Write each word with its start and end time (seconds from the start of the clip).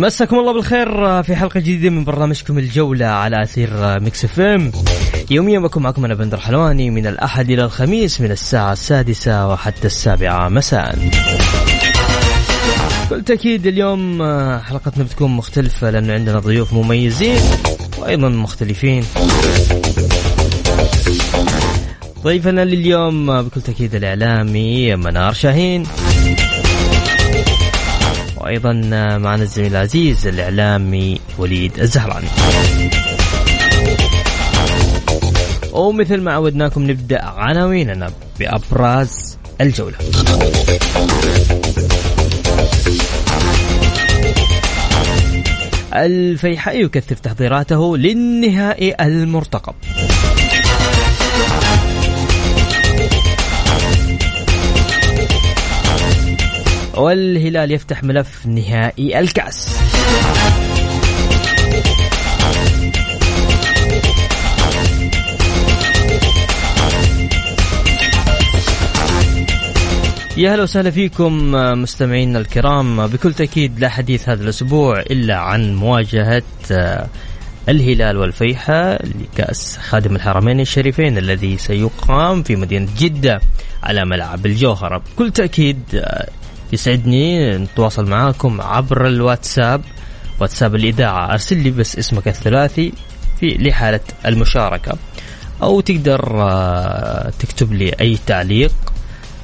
مساكم 0.00 0.38
الله 0.38 0.52
بالخير 0.52 1.22
في 1.22 1.36
حلقة 1.36 1.60
جديدة 1.60 1.90
من 1.90 2.04
برنامجكم 2.04 2.58
الجولة 2.58 3.06
على 3.06 3.42
أثير 3.42 4.00
Mix 4.00 4.24
FM. 4.24 4.72
يوميا 5.30 5.58
بكون 5.58 5.82
معكم 5.82 6.04
أنا 6.04 6.14
بندر 6.14 6.40
حلواني 6.40 6.90
من 6.90 7.06
الأحد 7.06 7.50
إلى 7.50 7.64
الخميس 7.64 8.20
من 8.20 8.30
الساعة 8.30 8.72
السادسة 8.72 9.48
وحتى 9.48 9.86
السابعة 9.86 10.48
مساء. 10.48 10.98
بكل 13.10 13.24
تأكيد 13.24 13.66
اليوم 13.66 14.22
حلقتنا 14.58 15.04
بتكون 15.04 15.30
مختلفة 15.30 15.90
لأنه 15.90 16.12
عندنا 16.12 16.38
ضيوف 16.38 16.72
مميزين 16.72 17.40
وأيضا 17.98 18.28
مختلفين. 18.28 19.04
ضيفنا 22.22 22.64
لليوم 22.64 23.42
بكل 23.42 23.60
تأكيد 23.60 23.94
الإعلامي 23.94 24.96
منار 24.96 25.32
شاهين. 25.32 25.86
وأيضا 28.40 28.72
معنا 29.18 29.42
الزميل 29.42 29.70
العزيز 29.70 30.26
الإعلامي 30.26 31.20
وليد 31.38 31.78
الزهراني. 31.78 32.28
ومثل 35.72 36.20
ما 36.20 36.32
عودناكم 36.32 36.90
نبدأ 36.90 37.24
عناويننا 37.24 38.10
بأبراز 38.38 39.38
الجولة. 39.60 39.96
الفيحاء 45.94 46.84
يكثف 46.84 47.20
تحضيراته 47.20 47.96
للنهائي 47.96 48.94
المرتقب. 49.00 49.74
والهلال 56.94 57.70
يفتح 57.70 58.04
ملف 58.04 58.46
نهائي 58.46 59.18
الكأس. 59.20 59.80
يا 70.36 70.54
هلا 70.54 70.62
وسهلا 70.62 70.90
فيكم 70.90 71.52
مستمعينا 71.82 72.38
الكرام. 72.38 73.06
بكل 73.06 73.34
تأكيد 73.34 73.80
لا 73.80 73.88
حديث 73.88 74.28
هذا 74.28 74.42
الأسبوع 74.42 75.00
إلا 75.00 75.36
عن 75.36 75.74
مواجهة 75.74 76.42
الهلال 77.68 78.16
والفيحة 78.16 78.92
لكأس 78.94 79.78
خادم 79.78 80.16
الحرمين 80.16 80.60
الشريفين 80.60 81.18
الذي 81.18 81.58
سيقام 81.58 82.42
في 82.42 82.56
مدينة 82.56 82.88
جدة 82.98 83.40
على 83.82 84.04
ملعب 84.04 84.46
الجوهرة. 84.46 85.02
بكل 85.14 85.30
تأكيد 85.30 86.04
يسعدني 86.72 87.56
نتواصل 87.58 88.10
معاكم 88.10 88.60
عبر 88.60 89.06
الواتساب 89.06 89.82
واتساب 90.40 90.74
الإذاعة. 90.74 91.32
أرسل 91.32 91.56
لي 91.56 91.70
بس 91.70 91.98
اسمك 91.98 92.28
الثلاثي 92.28 92.92
في 93.40 93.46
لحالة 93.46 94.00
المشاركة. 94.26 94.92
أو 95.62 95.80
تقدر 95.80 96.42
آه، 96.42 97.32
تكتب 97.38 97.72
لي 97.72 97.92
أي 98.00 98.18
تعليق 98.26 98.72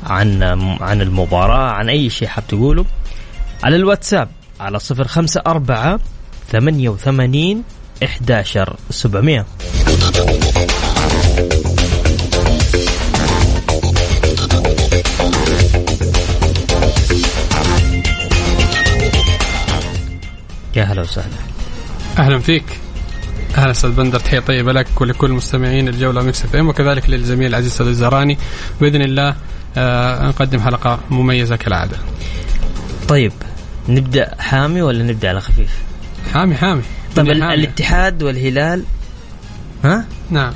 عن 0.05 0.43
عن 0.81 1.01
المباراة 1.03 1.71
عن 1.71 1.89
أي 1.89 2.11
شيء 2.11 2.29
حاب 2.29 2.47
تقوله. 2.49 2.85
على 3.63 3.77
الواتساب 3.77 4.29
على 4.61 4.79
صفر 4.79 5.09
خمسة 5.09 5.43
أربعة 5.47 6.01
ثمانية 6.53 6.89
وثمانين 6.89 7.63
11700 8.03 9.47
يا 20.77 20.85
هلا 20.85 21.03
وسهلا 21.03 21.37
أهلا 22.19 22.39
فيك 22.39 22.65
أهلا 23.59 23.71
أستاذ 23.71 23.91
بندر 23.91 24.21
تحية 24.21 24.39
طيبة 24.39 24.73
لك 24.73 25.01
ولكل 25.01 25.33
مستمعين 25.33 25.89
الجولة 25.89 26.23
Mix 26.23 26.45
FM 26.45 26.69
وكذلك 26.69 27.11
للزميل 27.11 27.47
العزيز 27.47 27.71
أستاذ 27.71 27.87
الزراني 27.87 28.39
بإذن 28.81 29.03
الله 29.03 29.37
آه 29.77 30.27
نقدم 30.29 30.61
حلقة 30.61 30.99
مميزة 31.11 31.57
كالعادة. 31.57 31.97
طيب 33.09 33.33
نبدأ 33.89 34.35
حامي 34.39 34.83
ولا 34.83 35.03
نبدأ 35.03 35.29
على 35.29 35.41
خفيف؟ 35.41 35.79
حامي 36.35 36.55
حامي 36.55 36.83
طيب 37.17 37.27
حامي. 37.43 37.55
الاتحاد 37.55 38.23
والهلال 38.23 38.85
ها؟ 39.85 40.05
نعم 40.31 40.53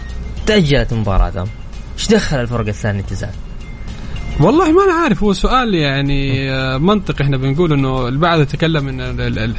تأجلت 0.46 0.92
مباراتهم 0.94 1.48
إيش 1.98 2.08
دخل 2.08 2.40
الفرق 2.40 2.66
الثانية 2.66 3.02
تزال؟ 3.02 3.30
والله 4.40 4.72
ما 4.72 4.84
أنا 4.84 4.92
عارف 4.92 5.22
هو 5.22 5.32
سؤال 5.32 5.74
يعني 5.74 6.50
منطقي 6.78 7.24
إحنا 7.24 7.36
بنقول 7.36 7.72
إنه 7.72 8.08
البعض 8.08 8.40
يتكلم 8.40 8.88
إن 8.88 9.00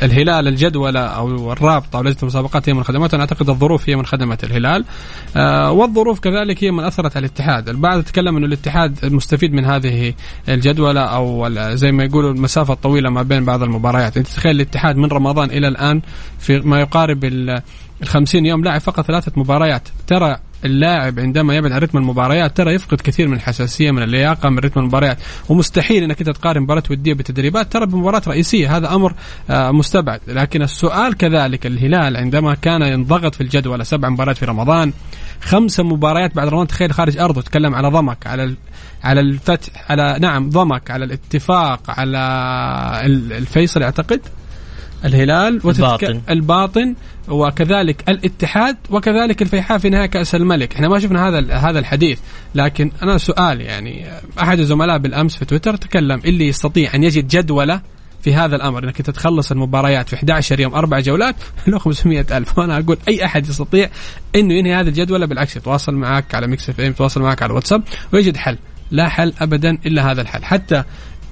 الهلال 0.04 0.48
الجدولة 0.48 1.00
أو 1.00 1.52
الرابطة 1.54 1.98
أو 1.98 2.04
لجنة 2.04 2.18
المسابقات 2.22 2.70
هي 2.70 2.74
من 2.74 2.84
خدمته 2.84 3.16
أنا 3.16 3.24
أعتقد 3.24 3.50
الظروف 3.50 3.90
هي 3.90 3.96
من 3.96 4.06
خدمت 4.06 4.44
الهلال. 4.44 4.86
والظروف 5.78 6.20
كذلك 6.20 6.64
هي 6.64 6.72
من 6.72 6.84
أثرت 6.84 7.18
على 7.18 7.26
الاتحاد. 7.26 7.70
البعض 7.70 8.00
يتكلم 8.00 8.38
إنه 8.38 8.46
الاتحاد 8.46 9.06
مستفيد 9.06 9.54
من 9.54 9.66
هذه 9.66 10.14
الجدولة 10.50 11.02
أو 11.02 11.50
زي 11.76 11.92
ما 11.92 12.04
يقولوا 12.04 12.32
المسافة 12.32 12.74
الطويلة 12.74 13.10
ما 13.10 13.22
بين 13.22 13.46
بعض 13.46 13.64
المباريات. 13.64 14.18
أنت 14.18 14.28
تخيل 14.28 14.56
الاتحاد 14.56 14.98
من 14.98 15.06
رمضان 15.06 15.50
إلى 15.50 15.68
الآن 15.68 16.02
في 16.40 16.60
ما 16.60 16.80
يقارب 16.80 17.24
ال 18.02 18.08
50 18.08 18.46
يوم 18.46 18.64
لاعب 18.64 18.82
فقط 18.82 19.06
ثلاثة 19.06 19.32
مباريات. 19.36 19.88
ترى 20.08 20.38
اللاعب 20.66 21.20
عندما 21.20 21.56
يبعد 21.56 21.72
عن 21.72 21.80
رتم 21.80 21.98
المباريات 21.98 22.58
ترى 22.58 22.74
يفقد 22.74 23.02
كثير 23.02 23.28
من 23.28 23.34
الحساسية 23.34 23.92
من 23.92 24.04
اللياقة 24.04 24.50
من 24.50 24.60
رتم 24.60 24.80
المباريات. 24.80 25.18
ومستحيل 25.50 26.04
إنك 26.04 26.20
انت 26.20 26.30
تقارن 26.30 26.62
مباراة 26.62 26.84
ودية 26.90 27.14
بتدريبات 27.14 27.74
ترى 27.74 27.86
بمباراة 27.86 28.22
رئيسية. 28.28 28.78
هذا 28.78 28.96
أمر 28.96 29.14
مستبعد. 29.50 30.20
لكن 30.28 30.62
السؤال 30.62 31.18
كذلك 31.18 31.66
الهلال 31.66 32.18
عندما 32.18 32.56
كان 32.56 32.82
ينضغط 32.82 33.36
في 33.36 33.42
الجدول 33.42 33.86
سبع 33.86 34.10
مباريات 34.10 34.38
في 34.38 34.46
رمضان 34.46 34.94
خمسة 35.42 35.84
مباريات 35.84 36.36
بعد 36.36 36.48
رمضان 36.48 36.68
تخيل 36.68 36.94
خارج 36.94 37.18
أرضه 37.18 37.42
تكلم 37.42 37.76
على 37.76 37.88
ضمك 37.88 38.28
على 38.28 38.56
على 39.04 39.20
الفتح 39.20 39.92
على 39.92 40.18
نعم 40.22 40.50
ضمك 40.50 40.92
على 40.92 41.06
الاتفاق 41.06 41.82
على 41.88 42.18
الفيصل 43.38 43.84
أعتقد؟ 43.84 44.22
الهلال 45.06 45.62
الباطن. 45.66 46.22
الباطن 46.30 46.96
وكذلك 47.28 48.10
الاتحاد 48.10 48.78
وكذلك 48.90 49.42
الفيحاء 49.42 49.78
في 49.78 49.90
نهائي 49.90 50.08
كأس 50.08 50.36
الملك، 50.36 50.74
إحنا 50.76 50.88
ما 50.88 51.00
شفنا 51.00 51.28
هذا 51.28 51.54
هذا 51.54 51.80
الحديث، 51.80 52.20
لكن 52.56 52.92
أنا 53.04 53.18
سؤال 53.18 53.62
يعني 53.62 54.06
أحد 54.42 54.60
الزملاء 54.60 54.98
بالأمس 54.98 55.36
في 55.36 55.46
تويتر 55.46 55.76
تكلم 55.76 56.22
اللي 56.26 56.48
يستطيع 56.48 56.96
أن 56.96 57.04
يجد 57.04 57.28
جدولة 57.28 57.82
في 58.22 58.34
هذا 58.34 58.56
الأمر 58.56 58.84
إنك 58.84 59.02
تتخلص 59.02 59.52
المباريات 59.52 60.10
في 60.10 60.16
11 60.16 60.60
يوم 60.60 60.74
أربع 60.74 61.00
جولات 61.00 61.36
له 61.68 61.80
500 61.80 62.26
ألف. 62.32 62.58
وأنا 62.58 62.78
أقول 62.78 62.98
أي 63.08 63.26
أحد 63.26 63.50
يستطيع 63.50 63.90
إنه 64.36 64.54
ينهي 64.54 64.76
هذه 64.76 64.88
الجدولة 64.88 65.26
بالعكس 65.26 65.56
يتواصل 65.56 65.96
معك 65.96 66.36
على 66.36 66.48
Mix 66.48 66.70
FM 66.70 66.86
يتواصل 66.86 67.22
معك 67.22 67.42
على 67.42 67.50
الواتساب 67.50 67.84
ويجد 68.14 68.38
حل. 68.38 68.58
لا 68.92 69.10
حل 69.10 69.34
ابدا 69.42 69.78
إلا 69.86 70.12
هذا 70.12 70.22
الحل. 70.22 70.44
حتى 70.44 70.84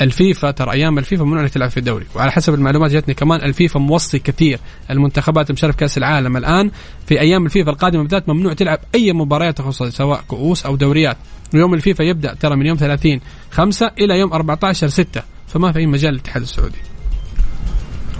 الفيفا 0.01 0.51
ترى 0.51 0.71
أيام 0.71 0.97
الفيفا 0.97 1.23
ممنوع 1.23 1.41
انك 1.41 1.49
تلعب 1.49 1.69
في 1.69 1.77
الدوري؟ 1.77 2.05
وعلى 2.15 2.31
حسب 2.31 2.53
المعلومات 2.53 2.91
جاتني 2.91 3.13
كمان 3.13 3.41
الفيفا 3.41 3.79
موصي 3.79 4.19
كثير 4.19 4.59
المنتخبات 4.89 5.49
المشاركه 5.49 5.71
في 5.71 5.77
كأس 5.77 5.97
العالم 5.97 6.37
الآن. 6.37 6.71
في 7.07 7.19
أيام 7.19 7.45
الفيفا 7.45 7.71
القادمة 7.71 8.01
بالذات 8.01 8.29
ممنوع 8.29 8.53
تلعب 8.53 8.79
أي 8.95 9.13
مباريات 9.13 9.57
تخص 9.57 9.83
سواء 9.83 10.23
كؤوس 10.27 10.65
أو 10.65 10.75
دوريات. 10.75 11.17
يوم 11.53 11.73
الفيفا 11.73 12.03
يبدأ 12.03 12.33
ترى 12.33 12.55
من 12.55 12.65
يوم 12.65 12.77
30 12.77 13.19
5 13.51 13.91
إلى 13.99 14.19
يوم 14.19 14.33
14 14.33 14.87
6 14.87 15.21
فما 15.47 15.71
في 15.71 15.79
أي 15.79 15.85
مجال 15.85 16.13
للاتحاد 16.13 16.41
السعودي. 16.41 16.77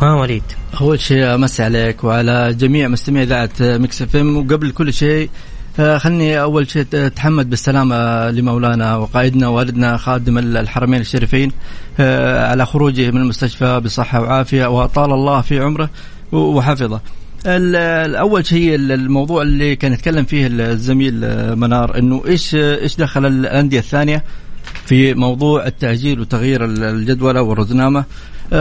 ها 0.02 0.14
وليد. 0.14 0.44
أول 0.82 1.00
شيء 1.00 1.36
أمسي 1.36 1.64
عليك 1.64 2.04
وعلى 2.04 2.54
جميع 2.54 2.88
مستمعي 2.88 3.24
إذاعة 3.24 3.50
Mix 3.62 4.02
FM 4.02 4.38
وقبل 4.38 4.72
كل 4.72 4.94
شيء 4.94 5.30
خلني 5.78 6.42
أول 6.42 6.70
شيء 6.70 6.86
أتحمد 6.94 7.50
بالسلامة 7.50 8.32
لمولانا 8.32 8.96
وقائدنا 8.96 9.48
ووالدنا 9.48 9.98
خادم 9.98 10.38
الحرمين 10.38 11.02
الشريفين 11.02 11.52
آه، 12.00 12.48
على 12.48 12.66
خروجه 12.66 13.12
من 13.12 13.22
المستشفى 13.22 13.80
بصحة 13.80 14.22
وعافية 14.22 14.66
وأطال 14.66 15.12
الله 15.12 15.42
في 15.42 15.60
عمره 15.60 15.90
وحفظه. 16.32 17.02
أول 17.46 18.46
شيء 18.46 18.76
الموضوع 18.76 19.42
اللي 19.42 19.76
كان 19.76 19.94
يتكلم 19.94 20.26
فيه 20.26 20.48
الزميل 20.48 21.24
آه، 21.24 21.56
منار 21.56 21.98
إنه 21.98 22.24
إيش 22.28 22.56
إيش 22.56 22.96
دخل 22.96 23.26
الأندية 23.26 23.80
الثانية 23.80 24.24
في 24.86 25.14
موضوع 25.14 25.68
التأجيل 25.68 26.20
وتغيير 26.20 26.66
الجدولة 26.66 27.42
والرزنامة 27.42 28.04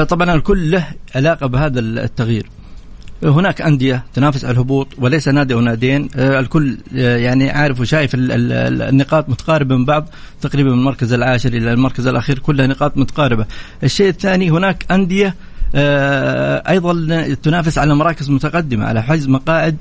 طبعا 0.08 0.34
الكل 0.34 0.70
له 0.70 0.86
علاقة 1.14 1.46
بهذا 1.46 1.80
التغيير 1.80 2.46
هناك 3.22 3.60
أندية 3.60 4.04
تنافس 4.14 4.44
على 4.44 4.52
الهبوط 4.52 4.88
وليس 4.98 5.28
نادي 5.28 5.54
أو 5.54 5.60
ناديين. 5.60 6.08
آه، 6.16 6.40
الكل 6.40 6.78
آه، 6.96 7.16
يعني 7.16 7.50
عارف 7.50 7.80
وشايف 7.80 8.10
النقاط 8.14 9.28
متقاربة 9.28 9.76
من 9.76 9.84
بعض 9.84 10.08
تقريبا 10.40 10.70
من 10.70 10.78
المركز 10.78 11.12
العاشر 11.12 11.48
إلى 11.48 11.72
المركز 11.72 12.06
الأخير 12.06 12.38
كلها 12.38 12.66
نقاط 12.66 12.96
متقاربة. 12.96 13.46
الشيء 13.84 14.08
الثاني 14.08 14.50
هناك 14.50 14.84
أندية 14.90 15.34
آه، 15.74 16.62
أيضا 16.68 17.34
تنافس 17.42 17.78
على 17.78 17.94
مراكز 17.94 18.30
متقدمة 18.30 18.84
على 18.84 19.02
حجز 19.02 19.28
مقاعد 19.28 19.76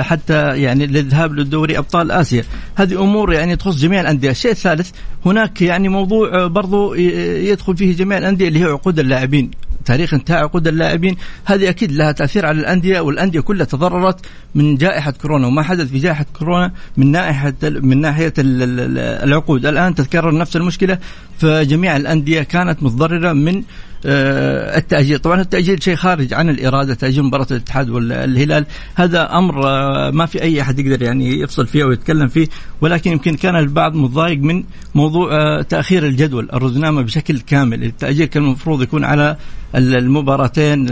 حتى 0.00 0.62
يعني 0.62 0.86
للذهاب 0.86 1.32
للدوري 1.32 1.78
أبطال 1.78 2.10
آسيا. 2.10 2.44
هذه 2.74 3.02
أمور 3.02 3.32
يعني 3.32 3.56
تخص 3.56 3.76
جميع 3.76 4.00
الأندية. 4.00 4.30
الشيء 4.30 4.50
الثالث 4.50 4.90
هناك 5.26 5.62
يعني 5.62 5.88
موضوع 5.88 6.46
برضو 6.46 6.94
يدخل 6.94 7.76
فيه 7.76 7.96
جميع 7.96 8.18
الأندية 8.18 8.48
اللي 8.48 8.60
هي 8.60 8.64
عقود 8.64 8.98
اللاعبين. 8.98 9.50
تاريخ 9.84 10.14
انتهاء 10.14 10.42
عقود 10.42 10.68
اللاعبين. 10.68 11.16
هذه 11.44 11.68
أكيد 11.68 11.92
لها 11.92 12.12
تأثير 12.12 12.46
على 12.46 12.60
الأندية 12.60 13.00
والأندية 13.00 13.40
كلها 13.40 13.66
تضررت 13.66 14.26
من 14.54 14.76
جائحة 14.76 15.10
كورونا 15.10 15.46
وما 15.46 15.62
حدث 15.62 15.90
في 15.90 15.98
جائحة 15.98 16.26
كورونا 16.38 16.72
من 16.96 17.12
ناحيه 17.12 17.54
من 17.62 18.00
ناحية 18.00 18.32
العقود. 18.38 19.66
الآن 19.66 19.94
تتكرر 19.94 20.38
نفس 20.38 20.56
المشكلة 20.56 20.98
فجميع 21.38 21.96
الأندية 21.96 22.42
كانت 22.42 22.82
متضررة 22.82 23.32
من 23.32 23.62
التأجيل. 24.04 25.18
طبعا 25.18 25.40
التأجيل 25.40 25.82
شيء 25.82 25.94
خارج 25.96 26.34
عن 26.34 26.48
الإرادة 26.48 26.94
تأجيل 26.94 27.22
مباراة 27.22 27.46
الاتحاد 27.50 27.90
والهلال. 27.90 28.66
هذا 28.94 29.38
أمر 29.38 29.66
آه، 29.66 30.10
ما 30.10 30.26
في 30.26 30.42
أي 30.42 30.60
أحد 30.62 30.78
يقدر 30.78 31.02
يعني 31.02 31.40
يفصل 31.40 31.66
فيه 31.66 31.82
أو 31.82 31.92
يتكلم 31.92 32.28
فيه 32.28 32.48
ولكن 32.80 33.12
يمكن 33.12 33.34
كان 33.34 33.56
البعض 33.56 33.94
متضايق 33.94 34.38
من 34.38 34.64
موضوع 34.94 35.32
آه، 35.32 35.62
تأخير 35.62 36.06
الجدول 36.06 36.48
الرزنامة 36.52 37.02
بشكل 37.02 37.40
كامل. 37.40 37.84
التأجيل 37.84 38.26
كان 38.26 38.42
المفروض 38.42 38.82
يكون 38.82 39.04
على 39.04 39.36
المباراتين 39.74 40.86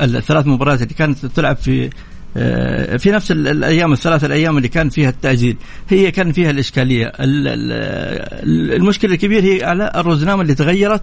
الثلاث 0.00 0.46
مباريات 0.46 0.82
اللي 0.82 0.94
كانت 0.94 1.26
تلعب 1.26 1.56
في 1.56 1.90
في 2.98 3.10
نفس 3.10 3.30
الأيام 3.30 3.92
الثلاث 3.92 4.24
الأيام 4.24 4.56
اللي 4.56 4.68
كان 4.68 4.88
فيها 4.88 5.08
التأجيل. 5.08 5.56
هي 5.88 6.10
كان 6.10 6.32
فيها 6.32 6.50
الإشكالية. 6.50 7.12
المشكلة 8.76 9.14
الكبيرة 9.14 9.44
هي 9.44 9.64
على 9.64 9.92
الرزنامة 9.96 10.42
اللي 10.42 10.54
تغيرت 10.54 11.02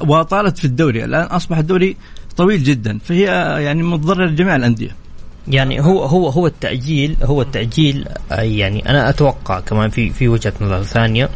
وطالت 0.00 0.58
في 0.58 0.64
الدوري. 0.64 1.04
الآن 1.04 1.26
أصبح 1.26 1.58
الدوري 1.58 1.96
طويل 2.36 2.62
جدا. 2.62 2.98
فهي 2.98 3.24
يعني 3.64 3.82
متضرر 3.82 4.26
لجميع 4.26 4.56
الأندية. 4.56 5.03
يعني 5.48 5.80
هو 5.80 6.04
هو 6.04 6.28
هو 6.28 6.46
التأجيل 6.46 7.16
هو 7.22 7.42
التأجيل 7.42 8.04
يعني 8.30 8.88
أنا 8.88 9.08
أتوقع 9.08 9.60
كمان 9.60 9.90
في 9.90 10.10
في 10.10 10.28
وجهة 10.28 10.52
نظر 10.60 10.82
ثانية 10.82 11.28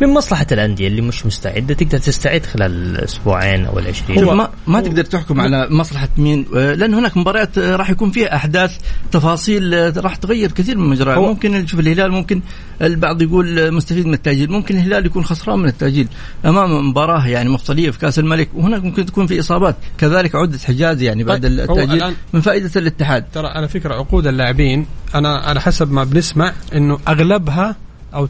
من 0.00 0.08
مصلحة 0.08 0.46
الأندية 0.52 0.88
اللي 0.88 1.02
مش 1.02 1.26
مستعدة 1.26 1.74
تقدر 1.74 1.98
تستعد 1.98 2.46
خلال 2.46 2.72
الأسبوعين 2.72 3.66
أو 3.66 3.78
العشرين. 3.78 4.24
هو 4.24 4.34
ما, 4.34 4.50
ما 4.66 4.80
تقدر 4.80 5.04
تحكم 5.04 5.40
على 5.40 5.66
مصلحة 5.70 6.08
مين؟ 6.18 6.46
لأن 6.52 6.94
هناك 6.94 7.16
مباريات 7.16 7.58
راح 7.58 7.90
يكون 7.90 8.10
فيها 8.10 8.36
أحداث 8.36 8.78
تفاصيل 9.12 9.96
راح 10.04 10.16
تغير 10.16 10.52
كثير 10.52 10.78
من 10.78 10.88
مجرى 10.88 11.16
ممكن 11.16 11.52
نشوف 11.52 11.80
الهلال 11.80 12.12
ممكن 12.12 12.40
البعض 12.82 13.22
يقول 13.22 13.72
مستفيد 13.74 14.06
من 14.06 14.14
التأجيل. 14.14 14.50
ممكن 14.50 14.76
الهلال 14.76 15.06
يكون 15.06 15.24
خسران 15.24 15.58
من 15.58 15.68
التأجيل 15.68 16.08
أمام 16.44 16.88
مباراة 16.88 17.28
يعني 17.28 17.48
مفصلية 17.48 17.90
في 17.90 17.98
كأس 17.98 18.18
الملك 18.18 18.48
وهناك 18.54 18.84
ممكن 18.84 19.06
تكون 19.06 19.26
في 19.26 19.40
إصابات. 19.40 19.76
كذلك 19.98 20.34
عدة 20.34 20.58
حجاز 20.58 21.02
يعني 21.02 21.24
بعد 21.24 21.42
طيب 21.42 21.60
التأجيل 21.70 22.14
من 22.32 22.40
فائدة 22.40 22.70
الاتحاد. 22.76 23.24
ترى 23.34 23.55
على 23.56 23.68
فكرة 23.68 23.94
عقود 23.94 24.26
اللاعبين 24.26 24.86
أنا 25.14 25.36
على 25.38 25.60
حسب 25.60 25.92
ما 25.92 26.04
بنسمع 26.04 26.52
إنه 26.74 26.98
أغلبها 27.08 27.76
أو 28.14 28.26
90% 28.26 28.28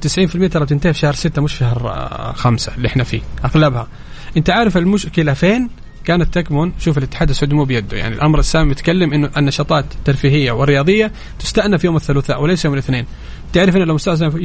ترى 0.51 0.65
بتنتهي 0.65 0.93
في 0.93 0.99
شهر 0.99 1.13
6 1.15 1.43
مش 1.43 1.53
شهر 1.53 2.33
5 2.37 2.75
اللي 2.77 2.89
إحنا 2.89 3.05
فيه 3.05 3.21
أغلبها. 3.45 3.89
أنت 4.37 4.51
عارف 4.51 4.77
المشكلة 4.77 5.33
فين؟ 5.33 5.71
كانت 6.05 6.35
تكمن 6.39 6.73
شوف 6.79 6.99
الاتحاد 6.99 7.31
السعودي 7.31 7.55
مو 7.55 7.65
بيده 7.65 7.97
يعني 7.97 8.15
الأمر 8.15 8.39
السامي 8.39 8.71
يتكلم 8.71 9.13
إنه 9.13 9.31
النشاطات 9.37 9.85
الترفيهية 9.95 10.53
والرياضية 10.53 11.13
تستأنف 11.39 11.85
يوم 11.85 11.97
الثلاثاء 11.97 12.43
وليس 12.43 12.65
يوم 12.65 12.75
الاثنين. 12.75 13.07
تعرف 13.53 13.77
إنه 13.77 13.85
لو 13.85 13.99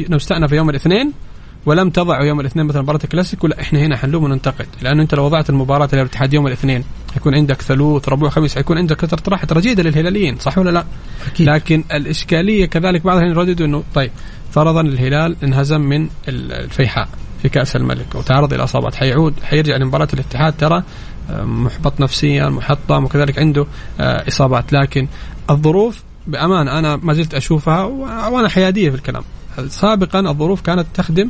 لو 0.10 0.18
استأنف 0.18 0.51
يوم 0.51 0.69
الاثنين 0.69 1.13
ولم 1.65 1.89
تضع 1.89 2.23
يوم 2.23 2.39
الاثنين 2.39 2.65
مثلا 2.65 2.81
مباراة 2.81 2.99
الكلاسيكو 3.03 3.47
لا 3.47 3.61
إحنا 3.61 3.79
هنا 3.79 3.97
حنلوم 3.97 4.23
وننتقد. 4.23 4.67
لأنه 4.81 5.01
أنت 5.01 5.15
لو 5.15 5.25
وضعت 5.25 5.49
المباراة 5.49 5.89
الاتحاد 5.93 6.33
يوم 6.33 6.47
الاثنين 6.47 6.83
حيكون 7.13 7.35
عندك 7.35 7.61
ثلوث 7.61 8.09
ربوع 8.09 8.29
خميس 8.29 8.55
حيكون 8.55 8.77
عندك 8.77 8.97
كثرة 8.97 9.29
راحة. 9.29 9.47
رجيده 9.51 9.83
للهلاليين 9.83 10.37
صح 10.39 10.57
ولا 10.57 10.69
لا؟ 10.69 10.85
أكيد. 11.27 11.49
لكن 11.49 11.83
الإشكالية 11.93 12.65
كذلك 12.65 13.03
بعضهم 13.03 13.23
يرددوا 13.23 13.65
أنه 13.65 13.83
طيب 13.95 14.11
فرضا 14.51 14.81
الهلال 14.81 15.35
انهزم 15.43 15.81
من 15.81 16.09
الفيحاء 16.27 17.09
في 17.41 17.49
كأس 17.49 17.75
الملك 17.75 18.15
وتعرض 18.15 18.53
إلى 18.53 18.63
إصابات. 18.63 18.95
حيعود 18.95 19.33
حيرجع 19.43 19.75
لمباراة 19.75 20.07
الاتحاد 20.13 20.53
ترى 20.57 20.83
آه، 21.29 21.43
محبط 21.43 22.01
نفسيا 22.01 22.49
محطم 22.49 23.03
وكذلك 23.03 23.39
عنده 23.39 23.65
آه، 23.99 24.27
إصابات. 24.27 24.73
لكن 24.73 25.07
الظروف 25.49 26.03
بامانه 26.27 26.79
أنا 26.79 26.95
ما 26.95 27.13
زلت 27.13 27.33
أشوفها 27.33 27.83
وأنا 28.29 28.49
حيادية 28.49 28.89
في 28.89 28.95
الكلام. 28.95 29.23
سابقا 29.67 30.19
الظروف 30.19 30.61
كانت 30.61 30.85
تخدم 30.93 31.29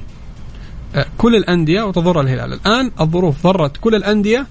كل 1.18 1.36
الأندية 1.36 1.82
وتضر 1.82 2.22
الهلال. 2.22 2.54
الآن 2.54 2.92
الظروف 3.02 3.44
ضرت 3.48 3.78
كل 3.78 3.96
الأندية 3.96 4.48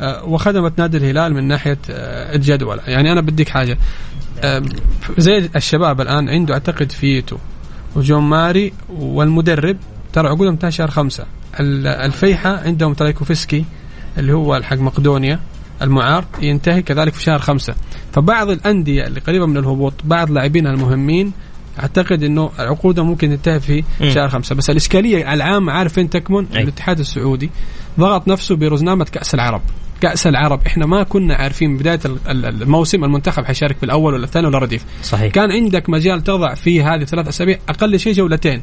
آه، 0.00 0.24
وخدمت 0.24 0.78
نادي 0.78 0.96
الهلال 0.96 1.34
من 1.34 1.48
ناحية 1.48 1.78
آه، 1.90 2.34
الجدول 2.36 2.80
يعني 2.86 3.12
أنا 3.12 3.20
بديك 3.20 3.48
حاجة. 3.48 3.78
زي 5.18 5.50
الشباب 5.56 6.00
الآن 6.00 6.28
عنده 6.28 6.54
أعتقد 6.54 6.92
فيتو 6.92 7.36
وجون 7.96 8.22
ماري 8.22 8.72
والمدرب 8.88 9.76
ترى 10.12 10.28
عقودهم 10.28 10.52
انتهى 10.52 10.70
شهر 10.70 10.90
خمسة 10.90 11.24
الفيحة 11.60 12.60
عندهم 12.64 12.94
ترايكوفسكي 12.94 13.64
اللي 14.18 14.32
هو 14.32 14.62
حق 14.62 14.76
مقدونيا 14.76 15.40
المعار 15.82 16.24
ينتهي 16.42 16.82
كذلك 16.82 17.14
في 17.14 17.22
شهر 17.22 17.38
خمسة. 17.38 17.74
فبعض 18.12 18.50
الأندية 18.50 19.06
اللي 19.06 19.20
قريبة 19.20 19.46
من 19.46 19.56
الهبوط 19.56 19.92
بعض 20.04 20.30
لاعبينها 20.30 20.72
المهمين 20.72 21.32
أعتقد 21.80 22.22
إنه 22.22 22.50
عقوده 22.58 23.04
ممكن 23.04 23.28
تنتهي 23.28 23.60
في 23.60 23.84
شهر 24.00 24.28
خمسة. 24.28 24.54
بس 24.54 24.70
الإشكالية 24.70 25.32
العامة 25.32 25.72
عارف 25.72 25.92
فين 25.92 26.10
تكمن 26.10 26.46
أي. 26.46 26.62
الاتحاد 26.62 26.98
السعودي 26.98 27.50
ضغط 28.00 28.28
نفسه 28.28 28.56
برزنامه 28.56 29.04
كأس 29.04 29.34
العرب. 29.34 29.62
كأس 30.00 30.26
العرب. 30.26 30.60
إحنا 30.66 30.86
ما 30.86 31.02
كنا 31.02 31.34
عارفين 31.34 31.76
بداية 31.76 32.00
الموسم 32.28 33.04
المنتخب 33.04 33.44
حيشارك 33.44 33.76
بالأول 33.80 34.14
ولا 34.14 34.24
الثاني 34.24 34.46
ولا 34.46 34.58
رديف 34.58 34.84
صحيح. 35.02 35.32
كان 35.32 35.50
عندك 35.50 35.90
مجال 35.90 36.20
تضع 36.20 36.54
فيه 36.54 36.94
هذه 36.94 37.04
ثلاث 37.04 37.28
أسابيع 37.28 37.58
أقل 37.68 37.98
شيء 38.00 38.12
جولتين. 38.12 38.62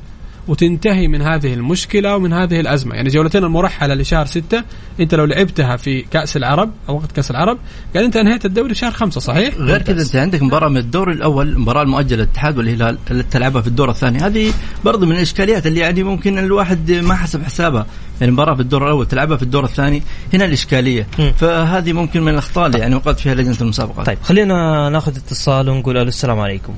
وتنتهي 0.49 1.07
من 1.07 1.21
هذه 1.21 1.53
المشكلة 1.53 2.15
ومن 2.15 2.33
هذه 2.33 2.59
الأزمة. 2.59 2.95
يعني 2.95 3.09
جولتين 3.09 3.43
المرحلة 3.43 3.93
لشهر 3.93 4.25
ستة 4.25 4.63
أنت 4.99 5.15
لو 5.15 5.25
لعبتها 5.25 5.75
في 5.75 6.01
كأس 6.01 6.37
العرب 6.37 6.71
أو 6.89 6.95
وقت 6.95 7.11
كأس 7.11 7.31
العرب 7.31 7.57
قال 7.95 8.03
أنت 8.03 8.15
أنهيت 8.15 8.45
الدوري 8.45 8.75
شهر 8.75 8.91
خمسة 8.91 9.19
صحيح؟ 9.19 9.55
غير 9.55 9.81
كذا 9.81 10.01
أنت 10.01 10.15
عندك 10.15 10.43
مباراة 10.43 10.69
من 10.69 10.77
الدور 10.77 11.11
الأول 11.11 11.59
مباراة 11.59 11.83
المؤجلة 11.83 12.23
الاتحاد 12.23 12.57
والهلال 12.57 12.97
اللي 13.11 13.23
تلعبها 13.23 13.61
في 13.61 13.67
الدور 13.67 13.89
الثاني 13.89 14.19
هذه 14.19 14.53
برضه 14.85 15.05
من 15.05 15.15
الإشكاليات 15.15 15.67
اللي 15.67 15.79
يعني 15.79 16.03
ممكن 16.03 16.37
الواحد 16.37 16.91
ما 16.91 17.15
حسب 17.15 17.43
حسابها 17.43 17.85
يعني 18.21 18.31
مباراة 18.31 18.55
في 18.55 18.61
الدور 18.61 18.83
الأول 18.83 19.05
تلعبها 19.05 19.37
في 19.37 19.43
الدور 19.43 19.65
الثاني 19.65 20.03
هنا 20.33 20.45
الإشكالية. 20.45 21.07
م. 21.19 21.31
فهذه 21.31 21.93
ممكن 21.93 22.21
من 22.21 22.33
الأخطاء 22.33 22.67
اللي 22.67 22.79
يعني 22.79 22.95
وقعت 22.95 23.19
فيها 23.19 23.35
لجنة 23.35 23.57
المسابقات. 23.61 24.05
طيب 24.05 24.17
خلينا 24.23 24.89
ناخذ 24.89 25.17
اتصال 25.17 25.69
ونقول 25.69 25.97
السلام 25.97 26.39
عليكم. 26.39 26.73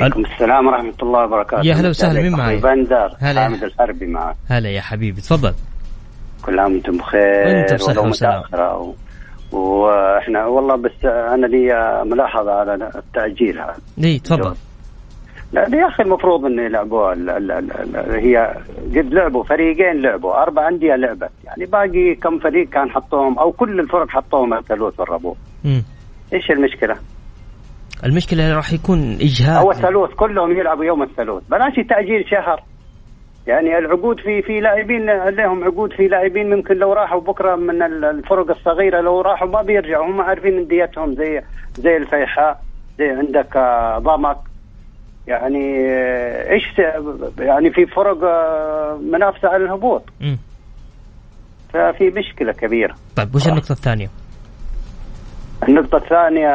عليكم 0.00 0.24
السلام 0.24 0.66
ورحمة 0.66 0.94
الله 1.02 1.24
وبركاته. 1.24 1.66
يا 1.66 1.74
هلا 1.74 1.88
وسهلا 1.88 2.22
مين 2.22 2.32
معي؟ 2.32 2.56
بندر 2.56 3.16
هلا 3.20 3.42
حامد 3.42 3.64
الحربي 3.64 4.06
معك. 4.06 4.36
هلا 4.50 4.68
يا 4.68 4.80
حبيبي 4.80 5.20
تفضل. 5.20 5.54
كل 6.44 6.58
عام 6.58 6.72
وأنتم 6.72 6.96
بخير؟ 6.96 7.46
وأنت 7.46 7.74
بصحة 7.74 8.08
وسلامة. 8.08 8.44
و... 8.52 8.94
وإحنا 9.52 10.46
والله 10.46 10.76
بس 10.76 11.04
أنا 11.04 11.46
لي 11.46 12.02
ملاحظة 12.04 12.52
على 12.52 12.74
التأجيل 12.74 13.58
هذا. 13.58 13.76
ليه 13.98 14.18
تفضل. 14.18 14.54
لا 15.52 15.60
يا 15.60 15.88
أخي 15.88 16.02
المفروض 16.02 16.44
ان 16.44 16.58
يلعبوا 16.58 17.12
ال 17.12 17.30
ال 17.30 17.50
ال 17.50 17.96
ال 17.96 18.20
هي 18.20 18.56
قد 18.96 19.14
لعبوا 19.14 19.44
فريقين 19.44 20.02
لعبوا 20.02 20.42
أربع 20.42 20.68
أندية 20.68 20.94
لعبت. 20.96 21.30
يعني 21.44 21.66
باقي 21.66 22.14
كم 22.14 22.38
فريق 22.38 22.68
كان 22.68 22.90
حطوهم 22.90 23.38
أو 23.38 23.52
كل 23.52 23.80
الفرق 23.80 24.08
حطوهم 24.08 24.54
الثلوث 24.54 25.00
والربوع 25.00 25.36
إيش 26.32 26.50
المشكلة؟ 26.50 26.96
المشكلة 28.04 28.54
راح 28.56 28.72
يكون 28.72 29.12
إجهاد. 29.20 29.56
أو 29.64 29.70
الثلوث 29.70 30.10
كلهم 30.10 30.58
يلعبوا 30.58 30.84
يوم 30.84 31.02
الثلوث 31.02 31.42
بلاش 31.50 31.74
تأجيل 31.88 32.24
شهر. 32.30 32.62
يعني 33.46 33.78
العقود 33.78 34.20
في 34.20 34.42
في 34.42 34.60
لاعبين 34.60 35.06
لهم 35.36 35.64
عقود 35.64 35.92
في 35.92 36.08
لاعبين 36.08 36.56
ممكن 36.56 36.74
لو 36.74 36.92
راحوا 36.92 37.20
بكرة 37.20 37.56
من 37.56 37.82
ال- 37.82 38.04
الفرق 38.04 38.50
الصغيرة 38.50 39.00
لو 39.00 39.20
راحوا 39.20 39.48
ما 39.48 39.62
بيرجعوا. 39.62 40.06
هم 40.06 40.20
عارفين 40.20 40.58
انديتهم 40.58 41.14
زي 41.14 41.40
زي 41.74 41.96
الفيحاء 41.96 42.60
زي 42.98 43.04
عندك 43.10 43.56
آه، 43.56 43.98
ضمك. 43.98 44.36
يعني 45.26 45.90
آه، 45.90 46.50
إيش 46.52 46.62
يعني 47.38 47.70
في 47.70 47.86
فرق 47.86 48.24
آه، 48.24 48.98
منافسة 49.12 49.48
على 49.48 49.64
الهبوط. 49.64 50.02
مم. 50.20 50.38
ففي 51.72 52.10
مشكلة 52.10 52.52
كبيرة. 52.52 52.94
طيب 53.16 53.34
وش 53.34 53.48
النقطة 53.48 53.72
الثانية؟ 53.72 54.08
النقطة 55.68 55.96
الثانية 55.98 56.48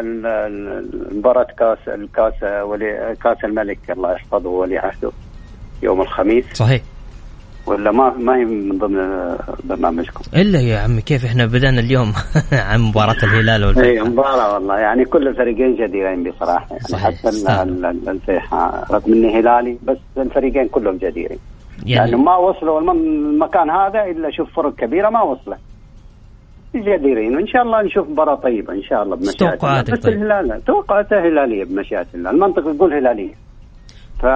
ال- 0.00 0.26
ال- 0.26 1.18
مباراة 1.18 1.46
كاس 1.58 1.78
الكاس 1.88 2.42
ولي 2.62 3.16
كاس 3.24 3.36
الملك 3.44 3.78
الله 3.90 4.12
يحفظه 4.12 4.48
ولي 4.50 4.78
عهده 4.78 5.10
يوم 5.82 6.00
الخميس. 6.00 6.44
صحيح. 6.54 6.82
ولا 7.66 7.90
ما 7.90 8.10
ما 8.18 8.36
هي 8.36 8.44
من 8.44 8.78
ضمن 8.78 9.36
برنامجكم؟ 9.64 10.20
إلا 10.36 10.60
يا 10.60 10.78
عمي 10.78 11.00
كيف 11.02 11.24
إحنا 11.24 11.46
بدأنا 11.46 11.80
اليوم 11.80 12.12
عن 12.52 12.80
مباراة 12.80 13.16
الهلال 13.22 13.62
اي 13.62 13.66
والفيحاء 13.66 14.08
مباراة 14.08 14.54
والله. 14.54 14.78
يعني 14.78 15.04
كل 15.04 15.28
الفريقين 15.28 15.76
جديرين 15.76 16.22
بصراحة. 16.30 16.66
يعني 16.70 16.82
صحيح، 16.82 17.04
حتى 17.18 17.28
الفيحاء 18.10 18.86
رغم 18.90 19.12
إني 19.12 19.40
هلالي 19.40 19.78
بس 19.82 19.96
الفريقين 20.16 20.68
كلهم 20.68 20.96
جديرين 20.96 21.38
يعني, 21.86 22.10
يعني 22.10 22.22
ما 22.24 22.36
وصلوا 22.36 22.80
الم- 22.80 22.90
المكان 22.90 23.70
هذا 23.70 24.04
إلا 24.04 24.30
شوف 24.30 24.52
فرق 24.56 24.74
كبيرة 24.74 25.08
ما 25.10 25.22
وصلت. 25.22 25.58
جديرين. 26.74 27.36
وإن 27.36 27.46
شاء 27.46 27.62
الله 27.62 27.82
نشوف 27.82 28.08
مباراة 28.08 28.34
طيبة 28.34 28.72
إن 28.72 28.82
شاء 28.82 29.02
الله 29.02 29.16
بمشيئة 29.16 29.34
الله. 29.40 29.50
توقعاتك 29.56 29.92
بس 29.92 29.98
طيب. 29.98 30.14
الهلال 30.22 30.64
توقعاتها 30.64 31.20
هلالية 31.20 31.64
بمشيئة 31.64 32.06
الله. 32.14 32.30
المنطق 32.30 32.66
يقول 32.66 32.94
هلالية. 32.94 33.34
ف 34.20 34.26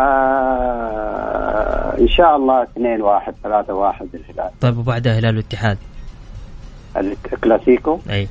إن 2.01 2.09
شاء 2.09 2.37
الله 2.37 2.63
2 2.63 3.03
1 3.03 3.35
3 3.43 3.75
1 3.75 4.09
الهلال 4.15 4.51
طيب 4.61 4.79
وبعدها 4.79 5.19
هلال 5.19 5.31
والاتحاد. 5.37 5.79
الكلاسيكو؟ 6.97 7.99
أي. 8.11 8.29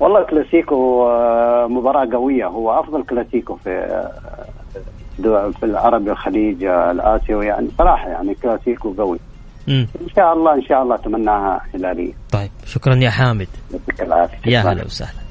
والله 0.00 0.20
الكلاسيكو 0.20 1.06
آه، 1.06 1.66
مباراة 1.66 2.08
قوية. 2.12 2.46
هو 2.46 2.80
أفضل 2.80 3.02
كلاسيكو 3.02 3.56
في 3.56 3.70
آه، 5.24 5.50
في 5.50 5.62
العربي 5.66 6.10
والخليج 6.10 6.64
آه، 6.64 6.90
الآسيوي. 6.90 7.46
يعني 7.46 7.68
صراحة 7.78 8.08
يعني 8.08 8.34
كلاسيكو 8.34 8.92
قوي. 8.98 9.18
امم 9.68 9.86
إن 10.02 10.08
شاء 10.16 10.32
الله 10.32 10.54
إن 10.54 10.62
شاء 10.62 10.82
الله 10.82 10.94
أتمناها 10.94 11.60
هلالية. 11.74 12.12
طيب. 12.32 12.50
شكرا 12.66 12.94
يا 12.94 13.10
حامد. 13.10 13.48
يعطيك 13.70 14.00
العافية. 14.00 14.38
يا. 14.46 14.60
هلا 14.60 14.84
وسهلا. 14.84 15.26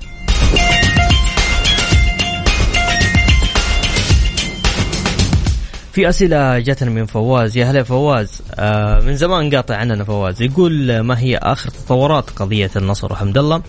في 5.94 6.10
أسئلة 6.10 6.60
جاتنا 6.60 6.90
من 6.90 7.06
فواز. 7.06 7.58
يا 7.58 7.66
هلا 7.66 7.84
فواز. 7.84 8.42
آه 8.56 9.00
من 9.00 9.16
زمان 9.16 9.56
قاطع 9.56 9.76
عننا 9.76 10.04
فواز. 10.04 10.42
يقول 10.42 11.00
ما 11.00 11.20
هي 11.20 11.38
آخر 11.38 11.70
تطورات 11.70 12.30
قضية 12.30 12.72
النصر؟ 12.76 13.14
وحمد 13.14 13.38
الله 13.38 13.62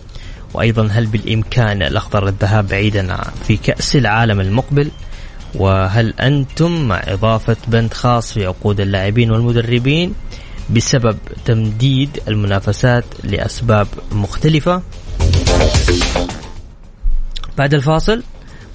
وأيضا 0.54 0.87
هل 0.87 1.06
بالإمكان 1.06 1.82
الأخضر 1.82 2.28
الذهاب 2.28 2.68
بعيدا 2.68 3.16
في 3.46 3.56
كأس 3.56 3.96
العالم 3.96 4.40
المقبل؟ 4.40 4.90
وهل 5.54 6.14
أنتم 6.20 6.88
مع 6.88 7.02
إضافة 7.06 7.56
بند 7.68 7.94
خاص 7.94 8.32
في 8.32 8.46
عقود 8.46 8.80
اللاعبين 8.80 9.30
والمدربين؟ 9.30 10.14
بسبب 10.70 11.18
تمديد 11.44 12.20
المنافسات 12.28 13.04
لأسباب 13.25 13.88
مختلفة. 14.12 14.82
بعد 17.58 17.75
الفاصل 17.75 18.23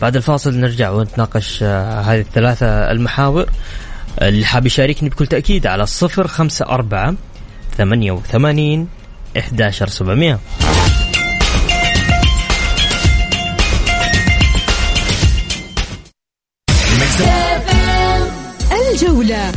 بعد 0.02 0.16
الفاصل 0.16 0.60
نرجع 0.60 0.90
ونتناقش 0.90 1.64
آه، 1.64 2.02
هذه 2.02 2.20
الثلاثة 2.20 2.92
المحاور. 2.92 3.50
اللي 4.22 4.46
حاب 4.46 4.66
يشاركني 4.66 5.10
بكل 5.10 5.28
تأكيد 5.28 5.68
على 5.68 5.84
الصفر 5.84 6.28
خمسة 6.28 6.66
أربعة 6.66 7.16
ثمانية 7.78 8.12
وثمانين 8.12 8.88
إحداشر 9.38 9.88
سبعمية. 9.88 10.40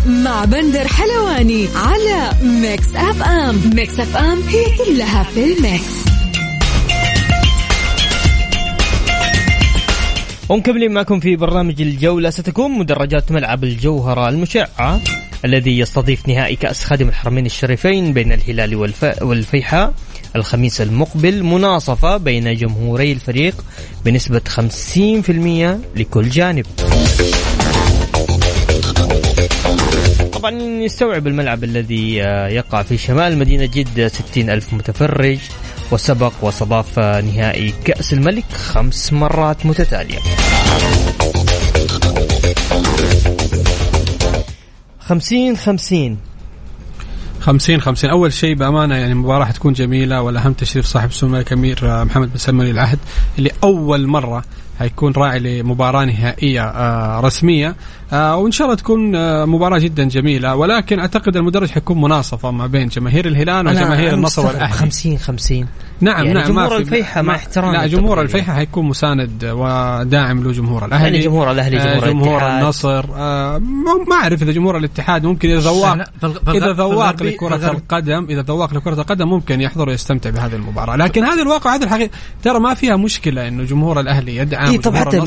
مع 0.07 0.45
بندر 0.45 0.89
حلواني 0.89 1.69
على 1.75 2.31
Mix 2.43 2.87
FM 2.97 3.61
Mix 3.75 4.01
FM 4.01 4.43
هي 4.49 4.65
كلها 4.85 5.23
في 5.23 5.45
ال 5.45 5.55
mix. 5.55 5.95
ومكملين 10.49 10.93
معكم 10.93 11.21
في 11.21 11.37
برنامج 11.37 11.83
الجولة. 11.83 12.31
ستكون 12.31 12.71
مدرجات 12.79 13.33
ملعب 13.33 13.65
الجوهرة 13.65 14.29
المشعة 14.29 15.01
الذي 15.45 15.79
يستضيف 15.79 16.29
نهائي 16.29 16.57
كأس 16.57 16.85
خادم 16.85 17.09
الحرمين 17.09 17.47
الشريفين 17.47 18.13
بين 18.13 18.33
الهلال 18.33 18.77
والف... 18.77 19.23
والفيحاء. 19.23 19.95
الخميس 20.37 20.81
المقبل 20.81 21.43
مناصفة 21.43 22.17
بين 22.17 22.57
جمهوري 22.57 23.13
الفريق 23.13 23.65
بنسبة 24.05 24.43
50% 24.57 25.99
لكل 25.99 26.29
جانب. 26.29 26.67
طبعا 30.45 30.61
يستوعب 30.61 31.27
الملعب 31.27 31.65
الذي 31.65 32.23
آه، 32.23 32.49
يقع 32.49 32.83
في 32.83 32.99
شمال 32.99 33.39
مدينة 33.39 33.65
جدة 33.65 34.09
60 34.09 34.51
ألف 34.51 34.75
متفرج 34.75 35.39
وسبق 35.93 36.33
واستضاف 36.43 36.99
آه، 36.99 37.21
نهائي 37.21 37.75
كأس 37.85 38.13
الملك 38.13 38.45
خمس 38.53 39.13
مرات 39.13 39.67
متتالية. 39.67 40.19
خمسين 45.01 45.57
خمسين. 45.57 46.19
50 47.41 47.81
50 47.81 48.11
أول 48.11 48.33
شيء 48.33 48.55
بأمانة 48.55 48.97
يعني 48.97 49.13
المباراة 49.13 49.45
حتكون 49.45 49.73
جميلة 49.73 50.23
والأهم 50.23 50.53
تشريف 50.53 50.87
صاحب 50.87 51.09
السمو 51.09 51.31
الملك 51.31 51.53
امير 51.53 51.79
آه، 51.83 52.05
محمد 52.05 52.31
بن 52.33 52.39
سلمان 52.39 52.71
العهد 52.71 52.99
اللي 53.39 53.51
أول 53.63 54.07
مرة 54.07 54.45
حيكون 54.79 55.13
راعي 55.13 55.39
لمباراة 55.39 56.05
نهائية 56.05 57.21
رسمية. 57.21 57.77
آه، 58.15 58.37
وإن 58.37 58.51
شاء 58.53 58.67
الله 58.67 58.77
تكون 58.77 59.17
آه، 59.17 59.45
مباراة 59.45 59.79
جدا 59.79 60.05
جميلة. 60.05 60.55
ولكن 60.57 60.99
أعتقد 60.99 61.37
المدرج 61.37 61.71
حيكون 61.71 62.01
مناصفة 62.01 62.51
ما 62.51 62.67
بين 62.67 62.89
جماهير 62.89 63.27
الهلال 63.27 63.67
وجماهير 63.69 64.15
النصر 64.15 64.47
والأهلي. 64.47 64.73
خمسين 64.73 65.19
خمسين. 65.19 65.67
نعم 66.01 66.25
يعني 66.27 66.33
نعم 66.39 66.49
جمهور 66.49 66.77
الفيحاء 66.77 67.23
مع 67.23 67.35
احترامي 67.35 67.77
لا 67.77 67.87
جمهور 67.87 68.21
الفيحاء 68.21 68.57
حيكون 68.57 68.85
مساند 68.85 69.45
وداعم 69.45 70.45
لجمهور 70.49 70.85
الأهلي. 70.85 71.05
يعني 71.05 71.19
جمهور 71.19 71.51
الأهلي، 71.51 71.79
آه، 71.81 71.85
جمهور 71.85 72.09
جمهور 72.09 72.39
الاتحاد. 72.39 72.63
النصر. 72.63 73.05
آه، 73.17 73.59
ما 73.59 74.05
ما 74.09 74.15
أعرف 74.23 74.43
إذا 74.43 74.53
جمهور 74.53 74.77
الاتحاد 74.77 75.27
ممكن 75.27 75.51
إذا 75.51 75.59
ذواق 75.59 76.05
إذا 76.49 76.73
ذواق 76.73 77.23
الغرب- 77.23 77.75
القدم 77.75 78.27
إذا 78.31 78.43
ذواق 78.43 78.75
لكرة 78.75 78.95
القدم 79.01 79.29
ممكن 79.29 79.61
يحضر 79.61 79.89
ويستمتع 79.89 80.31
بهذه 80.31 80.55
المباراة. 80.55 80.97
لكن 80.97 81.25
هذا 81.25 81.43
الواقع 81.43 81.75
هذا 81.75 81.85
الحقيقة 81.85 82.11
ترى 82.43 82.59
ما 82.59 82.75
فيها 82.75 82.97
مشكلة 82.97 83.49
إنه 83.49 83.65
جمهور 83.65 84.01
الأهلي 84.01 84.37
يدعم 84.37 84.67
إي 84.67 84.79
طب 84.79 84.95
حتى. 84.97 85.19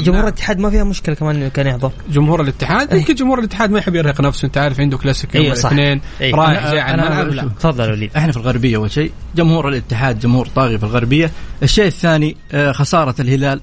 جمهور. 0.00 0.20
الاتحاد 0.22 0.58
ما 0.58 0.70
فيها 0.70 0.84
مشكلة 0.84 1.14
كمان 1.14 1.36
إنه 1.36 1.48
كان 1.48 1.66
يحضر. 1.66 1.90
جمهور 2.30 2.42
الاتحاد 2.42 2.90
أي. 2.92 2.98
يمكن 2.98 3.14
جمهور 3.14 3.38
الاتحاد 3.38 3.70
ما 3.70 3.78
يحب 3.78 3.94
يرهق 3.94 4.20
نفسه 4.20 4.46
انت 4.46 4.58
عارف 4.58 4.80
عنده 4.80 4.98
كلاسيكو 4.98 5.36
يوم 5.36 5.44
أيوة 5.44 5.56
صح. 5.56 5.72
الاثنين 5.72 6.00
أي. 6.20 6.30
رايح 6.32 6.70
جاي 6.70 6.80
على 6.80 7.22
الملعب. 7.22 7.58
تفضل 7.58 7.90
وليد 7.90 8.10
إحنا 8.16 8.32
في 8.32 8.38
الغربية 8.38 8.76
أول 8.76 8.90
شيء 8.90 9.12
جمهور 9.36 9.68
الاتحاد 9.68 10.18
جمهور 10.20 10.46
طاغي 10.46 10.78
في 10.78 10.84
الغربية 10.84 11.30
الشيء 11.62 11.86
الثاني 11.86 12.36
آه، 12.52 12.72
خسارة 12.72 13.14
الهلال 13.20 13.60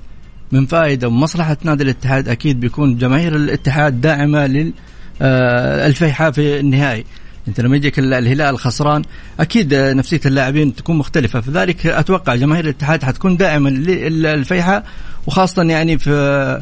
من 0.51 0.65
فائدة 0.65 1.07
ومصلحة 1.07 1.57
نادي 1.63 1.83
الاتحاد 1.83 2.29
أكيد 2.29 2.59
بيكون 2.59 2.97
جماهير 2.97 3.35
الاتحاد 3.35 4.01
داعمة 4.01 4.47
لل 4.47 4.73
آه، 5.21 5.87
الفيحاء 5.87 6.31
في 6.31 6.59
النهائي 6.59 7.05
أنت 7.47 7.61
لما 7.61 7.75
يجيك 7.75 7.99
ال- 7.99 8.13
الهلال 8.13 8.59
خسران 8.59 9.01
أكيد 9.39 9.73
آه، 9.73 9.93
نفسية 9.93 10.21
اللاعبين 10.25 10.75
تكون 10.75 10.95
مختلفة 10.97 11.41
فذلك 11.41 11.85
أتوقع 11.85 12.35
جماهير 12.35 12.63
الاتحاد 12.63 13.03
حتكون 13.03 13.37
داعمة 13.37 13.69
للفيحاء 13.69 14.85
وخاصة 15.27 15.63
يعني 15.63 15.97
في 15.97 16.61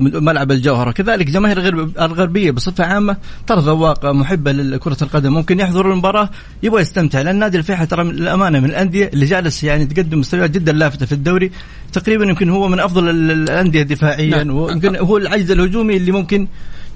ملعب 0.00 0.50
الجوهرة 0.52 0.90
كذلك 0.90 1.30
جماهير 1.30 1.58
الغرب- 1.58 1.98
الغربية 2.00 2.50
بصفة 2.50 2.84
عامة 2.84 3.16
ترى 3.46 3.60
ذواق 3.60 4.06
محبة 4.06 4.52
لكرة 4.52 4.96
القدم 5.02 5.32
ممكن 5.34 5.60
يحضر 5.60 5.92
المباراة 5.92 6.28
يبغى 6.62 6.80
يستمتع 6.82 7.20
لأن 7.22 7.38
نادي 7.38 7.58
الفيحاء 7.58 7.86
ترى 7.86 8.04
من 8.04 8.10
الأمانة 8.10 8.60
من 8.60 8.64
الأندية 8.64 9.10
اللي 9.12 9.26
جالس 9.26 9.64
يعني 9.64 9.84
تقدم 9.86 10.18
مستويات 10.20 10.50
جدا 10.50 10.72
لافتة 10.72 11.06
في 11.06 11.12
الدوري 11.12 11.50
تقريبا 11.92 12.24
يمكن 12.24 12.50
هو 12.50 12.68
من 12.68 12.80
أفضل 12.80 13.08
ال- 13.08 13.30
الأندية 13.30 13.82
دفاعيا 13.82 14.44
نعم. 14.44 14.56
ويمكن 14.56 14.96
هو 14.96 15.16
العجز 15.16 15.50
الهجومي 15.50 15.96
اللي 15.96 16.12
ممكن 16.12 16.48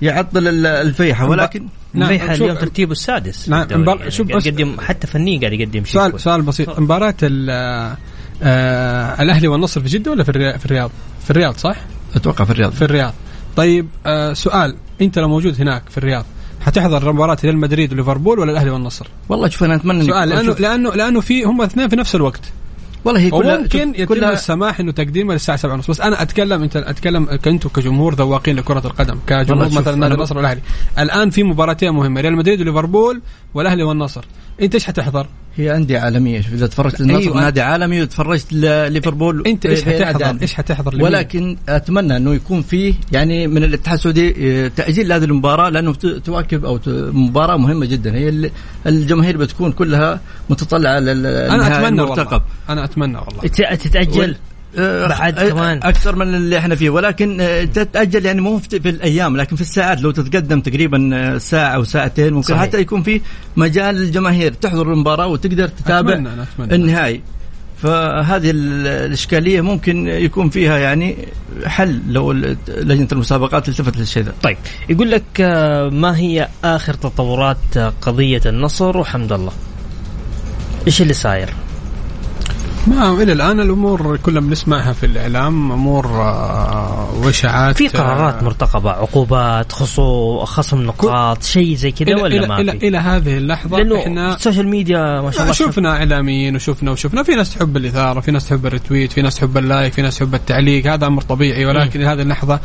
يعطل 0.02 0.48
ال- 0.48 0.66
الفيحاء 0.66 1.28
ولكن 1.28 1.66
نعم، 1.94 2.02
الفيحاء 2.10 2.32
شوف- 2.36 2.42
اليوم 2.42 2.58
ترتيبه 2.58 2.92
السادس 2.92 3.48
نعم،. 3.48 3.66
مبار- 3.72 3.98
يعني 3.98 4.10
شوف 4.10 4.28
قاعد 4.28 4.40
بس- 4.40 4.46
يقدم 4.46 4.76
حتى 4.80 5.06
فنيا 5.06 5.40
قاعد 5.40 5.52
يقدم 5.52 5.84
شيء 5.84 6.00
سؤال. 6.00 6.20
سؤال 6.20 6.42
بسيط 6.42 6.78
مباراة 6.80 7.14
آه 8.42 9.22
الأهلي 9.22 9.48
والنصر 9.48 9.80
في 9.80 9.88
جدة 9.88 10.10
ولا 10.10 10.22
في 10.24 10.28
الرياض؟ 10.66 10.90
في 11.24 11.30
الرياض 11.30 11.56
صح؟ 11.56 11.76
أتوقع 12.16 12.44
في 12.44 12.50
الرياض. 12.50 12.72
في 12.72 12.82
الرياض. 12.82 13.14
طيب 13.56 13.86
آه 14.06 14.32
سؤال 14.32 14.76
انت 15.00 15.18
لو 15.18 15.28
موجود 15.28 15.60
هناك 15.60 15.82
في 15.90 15.98
الرياض 15.98 16.24
حتحضر 16.60 17.12
مباراة 17.12 17.38
ريال 17.44 17.56
مدريد 17.56 17.92
وليفربول 17.92 18.38
ولا 18.38 18.52
الأهلي 18.52 18.70
والنصر؟ 18.70 19.06
والله 19.28 19.48
شوف 19.48 19.64
أنا 19.64 19.74
أتمنى 19.74 20.02
إني- 20.02 20.06
سؤال 20.06 20.28
لأنه 20.28 20.50
شوف، 20.50 20.60
لأنه 20.60 20.90
لأنه 20.90 21.20
في 21.20 21.44
هم 21.44 21.60
الاثنين 21.60 21.88
في 21.88 21.96
نفس 21.96 22.14
الوقت. 22.14 22.40
والله 23.04 23.20
هي 23.20 23.30
كلها 23.30 23.56
وممكن 23.56 23.86
شوف، 23.92 24.00
يتم 24.00 24.14
كلها 24.14 24.32
السماح 24.32 24.80
إنه 24.80 24.92
تقديمها 24.92 25.34
للساعة 25.34 25.58
7 25.58 25.74
ونص. 25.74 25.90
بس 25.90 26.00
أنا 26.00 26.22
أتكلم 26.22 26.62
أنت 26.62 26.76
أتكلم 26.76 27.24
كنتوا 27.44 27.70
كجمهور 27.70 28.14
ذواقين 28.14 28.56
لكرة 28.56 28.86
القدم 28.86 29.18
كجمهور 29.26 29.66
مثلا 29.66 29.96
نادي 29.96 30.14
النصر 30.14 30.36
والأهلي. 30.36 30.60
الآن 30.98 31.30
في 31.30 31.42
مباراتين 31.42 31.90
مهمة 31.90 32.20
ريال 32.20 32.36
مدريد 32.36 32.60
وليفربول 32.60 33.20
والأهلي 33.54 33.82
والنصر. 33.82 34.24
أنت 34.62 34.74
إيش 34.74 34.84
حتحضر؟ 34.84 35.26
هي 35.56 35.76
أندية 35.76 35.98
عالمية. 35.98 36.40
شوف 36.40 36.52
إذا 36.52 36.66
تفرجت 36.66 37.00
النصر 37.00 37.18
أيوة. 37.20 37.40
نادي 37.40 37.60
عالمي 37.60 38.02
وتفرجت 38.02 38.52
ليفربول 38.52 39.46
أنت 39.46 39.66
إيش 39.66 39.78
في- 39.78 39.84
في 39.84 39.90
نادي 39.90 40.04
حتحضر؟ 40.06 40.42
إيش 40.42 40.54
حتحضر 40.54 40.92
لمين؟ 40.94 41.04
ولكن 41.04 41.56
أتمنى 41.68 42.16
أنه 42.16 42.34
يكون 42.34 42.62
فيه 42.62 42.94
يعني 43.12 43.46
من 43.46 43.64
الاتحاد 43.64 43.94
السعودي 43.98 44.34
آه، 44.64 44.68
تأجيل 44.68 45.12
هذه 45.12 45.24
المباراة 45.24 45.68
لأنه 45.68 45.94
ت- 45.94 46.06
تواكب 46.06 46.64
أو 46.64 46.76
ت- 46.76 46.88
مباراة 47.12 47.56
مهمة 47.56 47.86
جدا. 47.86 48.14
هي 48.14 48.50
الجماهير 48.86 49.36
بتكون 49.36 49.72
كلها 49.72 50.20
متطلعة 50.50 50.98
أنا 50.98 51.10
للنهائي 51.10 51.86
أتمنى 51.86 52.02
المرتقب 52.02 52.32
والله 52.32 52.42
أنا 52.68 52.84
أتمنى 52.84 53.18
والله. 53.18 53.40
ت- 53.42 53.82
تتأجل؟ 53.82 54.30
آه، 54.30 54.36
بعد 55.08 55.40
كمان. 55.40 55.80
أكثر 55.82 56.16
من 56.16 56.34
اللي 56.34 56.58
إحنا 56.58 56.74
فيه. 56.74 56.90
ولكن 56.90 57.38
تتأجل 57.74 58.24
يعني 58.26 58.40
مو 58.40 58.58
في 58.58 58.80
في 58.80 58.88
الأيام 58.88 59.36
لكن 59.36 59.56
في 59.56 59.62
الساعات. 59.62 60.02
لو 60.02 60.10
تتقدم 60.10 60.60
تقريبا 60.60 61.38
ساعة 61.38 61.68
أو 61.74 61.84
ساعتين 61.84 62.32
ممكن 62.32 62.48
صحيح. 62.48 62.62
حتى 62.62 62.80
يكون 62.80 63.02
في 63.02 63.20
مجال 63.56 63.94
للجماهير. 63.94 64.52
تحضر 64.52 64.92
المباراة 64.92 65.26
وتقدر 65.26 65.68
تتابع 65.68 66.12
أتمنى 66.12 66.28
أتمنى. 66.42 66.74
النهائي. 66.74 67.20
فهذه 67.82 68.50
ال- 68.50 68.86
الإشكالية 68.86 69.60
ممكن 69.60 70.08
يكون 70.08 70.50
فيها 70.50 70.78
يعني 70.78 71.16
حل 71.66 72.00
لو 72.08 72.32
لجنة 72.68 73.08
المسابقات 73.12 73.68
التفت 73.68 73.96
للشيء 73.96 74.22
ذا. 74.22 74.32
طيب. 74.42 74.56
يقول 74.88 75.10
لك 75.10 75.40
ما 75.92 76.16
هي 76.16 76.48
آخر 76.64 76.94
تطورات 76.94 77.78
قضية 78.02 78.40
النصر؟ 78.46 78.96
وحمد 78.96 79.32
الله. 79.32 79.52
إيش 80.86 81.02
اللي 81.02 81.12
صاير؟ 81.12 81.48
ما 82.86 83.22
إلى 83.22 83.32
الآن 83.32 83.60
الأمور 83.60 84.16
كلها 84.16 84.40
بنسمعها 84.40 84.92
في 84.92 85.06
الإعلام 85.06 85.72
أمور 85.72 86.06
آه، 86.06 87.08
واشاعات 87.24 87.76
في 87.76 87.88
قرارات 87.88 88.34
آه، 88.34 88.44
مرتقبة 88.44 88.90
عقوبات 88.90 89.72
خصو 89.72 90.38
خصم 90.44 90.82
نقاط 90.82 91.42
شيء 91.42 91.74
زي 91.74 91.90
كذا 91.90 92.08
إلى 92.08 92.22
ولا 92.22 92.36
إلى 92.36 92.46
ما 92.46 92.60
إلى, 92.60 92.72
في؟ 92.72 92.88
إلى 92.88 92.98
هذه 92.98 93.36
اللحظة 93.36 93.76
لأنه 93.76 93.98
إحنا 94.00 94.34
ال 94.34 94.39
social 94.39 94.68
media 94.68 95.20
ما 95.20 95.30
شاء 95.30 95.42
الله 95.42 95.52
شفنا 95.52 95.96
إعلاميين 95.96 96.56
وشفنا 96.56 96.90
وشفنا 96.90 97.22
في 97.22 97.34
ناس 97.34 97.54
تحب 97.54 97.76
الإثارة 97.76 98.20
في 98.20 98.30
ناس 98.30 98.48
تحب 98.48 98.66
ال 98.66 98.72
retweet 98.72 99.12
في 99.12 99.22
ناس 99.22 99.36
تحب 99.36 99.58
ال 99.58 99.65
like 99.65 99.92
في 99.92 100.02
ناس 100.02 100.18
تحب 100.18 100.34
التعليق 100.34 100.86
هذا 100.86 101.06
أمر 101.06 101.22
طبيعي 101.22 101.66
ولكن 101.66 102.00
لهذه 102.00 102.22
اللحظة 102.22 102.60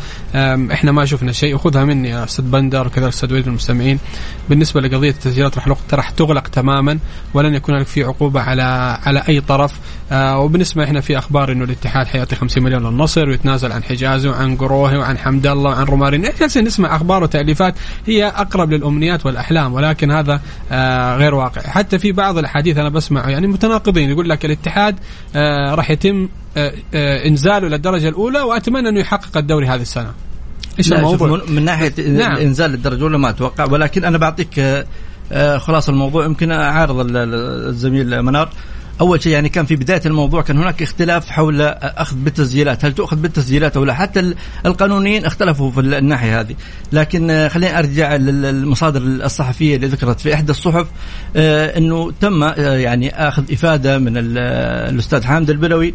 إحنا 0.72 0.92
ما 0.92 1.06
شفنا 1.06 1.32
شيء. 1.32 1.56
وخذها 1.56 1.86
مني 1.86 2.10
يا 2.10 2.24
أستاذ 2.24 2.46
بندر 2.46 2.88
وكذا 2.88 3.04
الاستاذ 3.06 3.34
وليد 3.34 3.48
المستمعين. 3.48 4.00
بالنسبة 4.50 4.82
لقضية 4.82 5.10
التسجيلات 5.10 5.56
راح 5.56 5.68
راح 5.94 6.10
تغلق 6.10 6.48
تماما 6.48 7.00
ولن 7.34 7.54
يكون 7.54 7.76
هناك 7.76 7.88
في 7.88 8.04
عقوبة 8.04 8.42
على 8.42 8.98
على 9.04 9.24
أي 9.30 9.42
طرف. 9.42 9.80
آه 10.12 10.40
وبنسمع 10.40 10.84
إحنا 10.84 11.02
في 11.02 11.18
أخبار 11.18 11.52
إنه 11.52 11.64
الاتحاد 11.64 12.08
حيعطي 12.08 12.36
50 12.36 12.64
مليون 12.64 12.84
للنصر 12.88 13.30
ويتنازل 13.30 13.72
عن 13.72 13.84
حجازي 13.84 14.30
وعن 14.30 14.56
قروهي 14.58 14.98
وعن 14.98 15.18
حمد 15.18 15.48
الله 15.48 15.70
وعن 15.70 15.84
رومارين 15.86 16.22
جالسين 16.40 16.64
نسمع 16.66 16.96
أخبار 16.96 17.24
وتأليفات 17.24 17.76
هي 18.08 18.28
أقرب 18.28 18.72
للأمنيات 18.74 19.26
والأحلام 19.26 19.74
ولكن 19.74 20.12
هذا 20.12 20.42
آه 20.72 21.18
غير 21.18 21.36
واقع. 21.36 21.62
حتى 21.62 22.00
في 22.00 22.12
بعض 22.12 22.38
الأحاديث 22.38 22.78
أنا 22.78 22.90
بسمع 22.90 23.30
يعني 23.30 23.48
متناقضين 23.48 24.10
يقول 24.10 24.30
لك 24.30 24.46
الاتحاد 24.46 24.96
آه 25.36 25.76
راح 25.76 25.92
يتم 25.92 26.30
آه 26.58 26.74
آه 26.94 27.28
إنزاله 27.28 27.68
للدرجة 27.68 28.10
الأولى 28.10 28.40
وأتمنى 28.42 28.90
أنه 28.90 29.00
يحقق 29.00 29.38
الدوري 29.38 29.68
هذه 29.68 29.82
السنة. 29.82 30.12
إيش 30.80 30.94
الموضوع؟ 30.94 31.42
من- 31.50 31.66
ناحية 31.66 31.94
نعم. 32.10 32.36
إنزال 32.38 32.74
الدرجة 32.74 32.98
الأولى 32.98 33.18
ما 33.18 33.30
أتوقع 33.30 33.66
ولكن 33.66 34.06
أنا 34.06 34.18
بعطيك 34.18 34.60
آه، 35.34 35.58
خلاص 35.58 35.90
الموضوع 35.90 36.26
يمكن 36.26 36.52
أعارض 36.52 37.00
ال- 37.00 37.18
ال- 37.18 37.68
الزميل 37.70 38.22
منار. 38.22 38.50
أول 39.02 39.24
شيء 39.24 39.32
يعني 39.34 39.50
كان 39.50 39.66
في 39.66 39.76
بداية 39.76 40.02
الموضوع 40.06 40.42
كان 40.42 40.58
هناك 40.58 40.82
اختلاف 40.82 41.30
حول 41.30 41.62
أخذ 41.62 42.16
بالتسجيلات 42.16 42.86
هل 42.86 42.94
تؤخذ 42.94 43.18
بالتسجيلات 43.18 43.78
أو 43.78 43.84
لا؟ 43.84 43.94
حتى 43.94 44.20
ال- 44.20 44.36
القانونيين 44.66 45.26
اختلفوا 45.26 45.72
في 45.72 45.80
الناحية 45.80 46.40
هذه. 46.40 46.56
لكن 46.92 47.30
آه، 47.30 47.48
خليني 47.48 47.80
أرجع 47.80 48.16
لل- 48.16 48.42
للمصادر 48.42 49.02
الصحفية 49.02 49.76
اللي 49.76 49.88
ذكرت 49.88 50.20
في 50.20 50.34
إحدى 50.34 50.52
الصحف 50.52 50.88
آه، 51.36 51.78
إنه 51.78 52.12
تم 52.22 52.44
آه، 52.44 52.54
يعني 52.58 53.28
أخذ 53.28 53.44
إفادة 53.52 53.98
من 54.00 54.18
ال- 54.18 54.38
الأستاذ 54.94 55.24
حامد 55.24 55.50
البلوي 55.50 55.94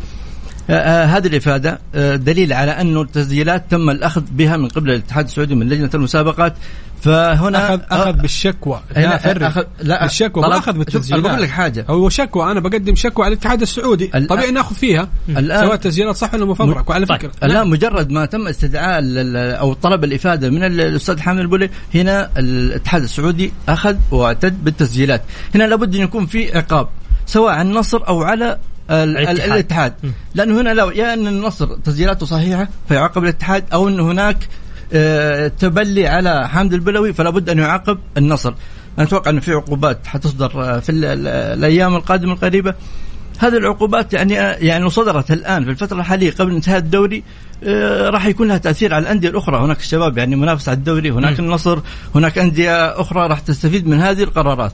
هذه 0.68 1.26
الإفادة 1.26 1.78
آه، 1.94 2.16
دليل 2.16 2.52
على 2.52 2.70
أنه 2.70 3.02
التسجيلات 3.02 3.64
تم 3.70 3.90
الأخذ 3.90 4.22
بها 4.30 4.56
من 4.56 4.68
قبل 4.68 4.90
الاتحاد 4.90 5.24
السعودي 5.24 5.54
من 5.54 5.68
لجنة 5.68 5.90
المسابقات. 5.94 6.54
فهنا 7.02 7.74
اخذ 7.74 7.80
أخذ 7.90 8.12
بالشكوى. 8.12 8.80
لا 8.96 9.18
أخذ- 9.18 9.64
لا، 9.82 10.02
بالشكوى 10.02 10.42
ما 10.48 10.58
أخذ 10.58 10.72
بالتسجيلات. 10.72 11.24
بقول 11.24 11.42
لك 11.42 11.48
حاجة. 11.48 11.84
هو 11.88 12.08
شكوى 12.08 12.50
أنا 12.52 12.60
بقدم 12.60 12.94
شكوى 12.94 13.24
على 13.24 13.32
الاتحاد 13.34 13.62
السعودي. 13.62 14.06
طبيعي 14.06 14.50
ناخذ 14.50 14.74
فيها 14.74 15.08
سواء 15.34 15.74
التسجيلات 15.74 16.16
صح 16.16 16.34
ولا 16.34 16.44
مفبرك 16.44 16.90
وعلى 16.90 17.06
طيب. 17.06 17.18
فكرة. 17.18 17.32
الآن 17.42 17.68
مجرد 17.68 18.10
ما 18.10 18.26
تم 18.26 18.48
استدعاء 18.48 19.00
أو 19.60 19.72
طلب 19.72 20.04
الإفادة 20.04 20.50
من 20.50 20.64
ال- 20.64 20.80
الأستاذ 20.80 21.20
حامد 21.20 21.38
البولي 21.40 21.70
هنا 21.94 22.30
الاتحاد 22.38 23.02
السعودي 23.02 23.52
أخذ 23.68 23.96
واعتد 24.10 24.64
بالتسجيلات. 24.64 25.22
هنا 25.54 25.64
لابد 25.64 25.94
أن 25.94 26.00
يكون 26.00 26.26
في 26.26 26.56
عقاب 26.58 26.88
سواء 27.26 27.52
على 27.54 27.68
النصر 27.68 28.08
أو 28.08 28.22
على 28.22 28.58
الاتحاد. 28.90 29.40
الاتحاد. 29.40 29.94
لأنه 30.34 30.60
هنا 30.60 30.74
لو 30.74 30.90
يا 30.90 31.14
أن 31.14 31.26
النصر 31.26 31.66
تسجيلاته 31.76 32.26
صحيحة 32.26 32.68
فيعاقب 32.88 33.24
الاتحاد 33.24 33.64
أو 33.72 33.88
أن 33.88 34.00
هناك 34.00 34.48
آه، 34.92 35.48
تبلي 35.48 36.06
على 36.06 36.48
حامد 36.48 36.72
البلوي 36.74 37.12
فلا 37.12 37.30
بد 37.30 37.50
أن 37.50 37.58
يعاقب 37.58 37.98
النصر. 38.16 38.54
أنا 38.98 39.06
أتوقع 39.06 39.30
أن 39.30 39.40
في 39.40 39.52
عقوبات 39.52 40.06
حتصدر 40.06 40.52
آه، 40.64 40.80
في 40.80 40.92
ال- 40.92 41.04
ال- 41.04 41.26
الأيام 41.58 41.94
القادمة 41.96 42.32
القريبة. 42.32 42.74
هذه 43.38 43.56
العقوبات 43.56 44.12
يعني 44.14 44.34
يعني 44.34 44.82
لو 44.82 44.88
صدرت 44.88 45.30
الآن 45.30 45.64
في 45.64 45.70
الفترة 45.70 45.98
الحالية 46.00 46.30
قبل 46.30 46.54
انتهاء 46.54 46.78
الدوري 46.78 47.22
آه، 47.64 48.10
راح 48.10 48.26
يكون 48.26 48.48
لها 48.48 48.58
تأثير 48.58 48.94
على 48.94 49.02
الأندية 49.02 49.28
الأخرى. 49.28 49.56
هناك 49.64 49.78
الشباب 49.80 50.18
يعني 50.18 50.36
منافس 50.36 50.68
على 50.68 50.78
الدوري 50.78 51.10
هناك 51.10 51.38
النصر 51.38 51.78
هناك 52.14 52.38
أندية 52.38 53.00
أخرى 53.00 53.26
راح 53.28 53.38
تستفيد 53.38 53.86
من 53.86 54.00
هذه 54.00 54.22
القرارات. 54.22 54.72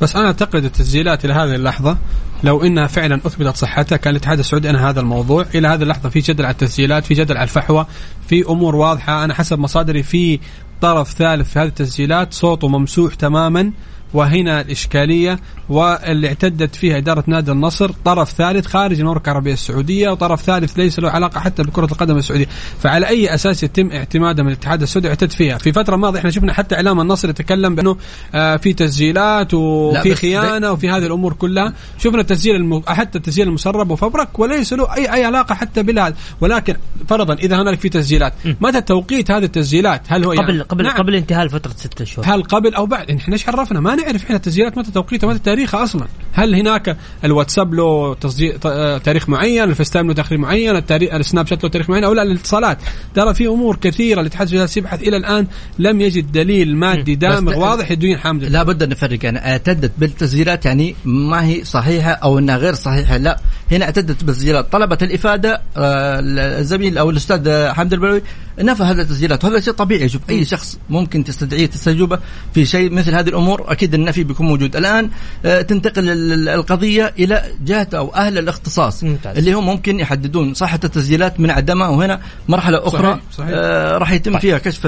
بس 0.00 0.16
أنا 0.16 0.26
أعتقد 0.26 0.64
التسجيلات 0.64 1.24
إلى 1.24 1.32
هذه 1.34 1.54
اللحظة 1.54 1.96
لو 2.44 2.64
إنها 2.64 2.86
فعلا 2.86 3.20
أثبتت 3.26 3.56
صحتها 3.56 3.96
كان 3.96 4.10
الاتحاد 4.10 4.38
السعودي 4.38 4.70
انهى 4.70 4.82
هذا 4.82 5.00
الموضوع. 5.00 5.46
إلى 5.54 5.68
هذه 5.68 5.82
اللحظة 5.82 6.08
في 6.08 6.20
جدل 6.20 6.44
على 6.44 6.52
التسجيلات 6.52 7.06
في 7.06 7.14
جدل 7.14 7.36
على 7.36 7.44
الفحوى 7.44 7.86
في 8.26 8.44
أمور 8.48 8.76
واضحة. 8.76 9.24
أنا 9.24 9.34
حسب 9.34 9.58
مصادري 9.58 10.02
في 10.02 10.40
طرف 10.80 11.10
ثالث 11.12 11.52
في 11.52 11.58
هذه 11.58 11.68
التسجيلات 11.68 12.34
صوته 12.34 12.68
ممسوح 12.68 13.14
تماما. 13.14 13.72
وهنا 14.14 14.60
الإشكالية 14.60 15.38
واللي 15.68 16.28
اعتدت 16.28 16.74
فيها 16.74 16.98
إدارة 16.98 17.24
نادي 17.26 17.52
النصر 17.52 17.92
طرف 18.04 18.30
ثالث 18.30 18.66
خارج 18.66 19.00
المملكة 19.00 19.30
العربية 19.30 19.52
السعودية 19.52 20.10
وطرف 20.10 20.42
ثالث 20.42 20.78
ليس 20.78 20.98
له 20.98 21.10
علاقة 21.10 21.40
حتى 21.40 21.62
بكرة 21.62 21.84
القدم 21.84 22.16
السعودية. 22.16 22.46
فعلى 22.80 23.08
أي 23.08 23.34
أساس 23.34 23.62
يتم 23.62 23.90
اعتماده 23.90 24.42
من 24.42 24.48
الاتحاد 24.48 24.82
السعودي؟ 24.82 25.08
اعتد 25.08 25.30
فيها. 25.30 25.58
في 25.58 25.72
فترة 25.72 25.96
ماضية 25.96 26.18
إحنا 26.18 26.30
شفنا 26.30 26.52
حتى 26.52 26.74
إعلام 26.74 27.00
النصر 27.00 27.28
يتكلم 27.28 27.74
بأنه 27.74 27.96
آه 28.34 28.56
في 28.56 28.72
تسجيلات 28.72 29.54
وفي 29.54 30.14
خيانة 30.14 30.72
وفي 30.72 30.90
هذه 30.90 31.06
الأمور 31.06 31.32
كلها. 31.32 31.72
شفنا 31.98 32.20
التسجيل 32.20 32.56
الم... 32.56 32.82
حتى 32.86 33.18
التسجيل 33.18 33.48
المسرب 33.48 33.90
وفبرك 33.90 34.38
وليس 34.38 34.72
له 34.72 34.94
أي 34.94 35.14
أي 35.14 35.24
علاقة 35.24 35.54
حتى 35.54 35.82
بالهذا 35.82 36.14
ولكن 36.40 36.76
فرضا 37.08 37.34
إذا 37.34 37.62
هنالك 37.62 37.80
في 37.80 37.88
تسجيلات 37.88 38.32
متى 38.60 38.80
توقيت 38.80 39.30
هذه 39.30 39.44
التسجيلات؟ 39.44 40.02
هل 40.08 40.24
هو 40.24 40.30
قبل 40.30 40.40
يعني 40.40 40.60
قبل 40.60 40.84
نعم. 40.84 40.96
قبل 40.96 41.14
انتهاء 41.14 41.48
فتره 41.48 41.72
ستة 41.76 42.04
شهور. 42.04 42.26
هل 42.28 42.42
قبل 42.42 42.74
أو 42.74 42.86
بعد؟ 42.86 43.10
إحنا 43.10 43.34
إيش 43.34 43.48
عرفنا 43.48 43.80
ما 43.80 43.94
نعرف 44.02 44.24
إحنا 44.24 44.36
التسجيلات 44.36 44.78
متى 44.78 44.92
توقيتها 44.92 45.26
متى 45.26 45.38
تاريخها 45.38 45.82
أصلا. 45.82 46.06
هل 46.32 46.54
هناك 46.54 46.96
الواتساب 47.24 47.74
له 47.74 48.14
تسجيل 48.14 48.58
آه، 48.66 48.98
تاريخ 48.98 49.28
معين 49.28 49.64
ال 49.64 49.90
FaceTime 49.90 50.08
له 50.08 50.14
تاريخ 50.14 50.32
معين 50.32 50.76
التاريخ 50.76 51.14
ال 51.14 51.46
Snapchat 51.46 51.64
له 51.64 51.70
تاريخ 51.70 51.90
معين 51.90 52.04
أو 52.04 52.12
لا 52.12 52.22
الاتصالات 52.22 52.78
ترى 53.14 53.34
في 53.34 53.46
أمور 53.46 53.76
كثيرة 53.76 54.20
الاتحاد 54.20 54.46
الجالس 54.48 54.76
يبحث 54.76 55.02
إلى 55.02 55.16
الآن 55.16 55.46
لم 55.78 56.00
يجد 56.00 56.32
دليل 56.32 56.76
مادي 56.76 57.14
دامغ 57.14 57.58
واضح 57.58 57.90
يدين 57.90 58.18
حامد. 58.18 58.44
لا 58.44 58.62
بد 58.62 58.82
أن 58.82 58.88
نفرق. 58.88 59.24
يعني 59.24 59.38
اعتدت 59.38 59.92
بالتسجيلات 59.98 60.66
يعني 60.66 60.94
ما 61.04 61.44
هي 61.44 61.64
صحيحة 61.64 62.10
أو 62.10 62.38
إنها 62.38 62.56
غير 62.56 62.74
صحيحة. 62.74 63.16
لا 63.16 63.40
هنا 63.72 63.84
اعتدت 63.84 64.24
بالتسجيلات. 64.24 64.72
طلبت 64.72 65.02
الإفادة 65.02 65.62
آه، 65.76 66.20
الزميل 66.60 66.98
أو 66.98 67.10
الأستاذ 67.10 67.68
حمد 67.68 67.92
البلوي 67.92 68.22
نفى 68.58 68.82
هذه 68.82 69.00
التسجيلات. 69.00 69.44
وهذا 69.44 69.60
شيء 69.60 69.72
طبيعي. 69.72 70.08
شوف 70.08 70.22
أي 70.30 70.44
شخص 70.44 70.78
ممكن 70.90 71.24
تستدعيه 71.24 71.66
تستجوبه 71.66 72.18
في 72.54 72.64
شيء 72.66 72.90
مثل 72.90 73.14
هذه 73.14 73.28
الأمور 73.28 73.72
أكيد 73.72 73.94
النفي 73.94 74.24
بيكون 74.24 74.46
موجود. 74.46 74.76
الآن 74.76 75.10
آه، 75.44 75.62
تنتقل 75.62 76.10
ال- 76.10 76.32
ال- 76.32 76.48
القضية 76.48 77.14
إلى 77.18 77.42
جهة 77.64 77.88
أو 77.94 78.14
أهل 78.14 78.38
الاختصاص 78.38 79.04
ممتاز. 79.04 79.38
اللي 79.38 79.52
هم 79.52 79.66
ممكن 79.66 80.00
يحددون 80.00 80.54
صحة 80.54 80.80
التسجيلات 80.84 81.40
من 81.40 81.50
عدمها. 81.50 81.88
وهنا 81.88 82.20
مرحلة 82.48 82.86
أخرى 82.88 83.08
صحيح، 83.10 83.20
صحيح. 83.32 83.50
آه، 83.54 83.98
راح 83.98 84.12
يتم 84.12 84.38
فيها 84.38 84.58
كشف 84.58 84.86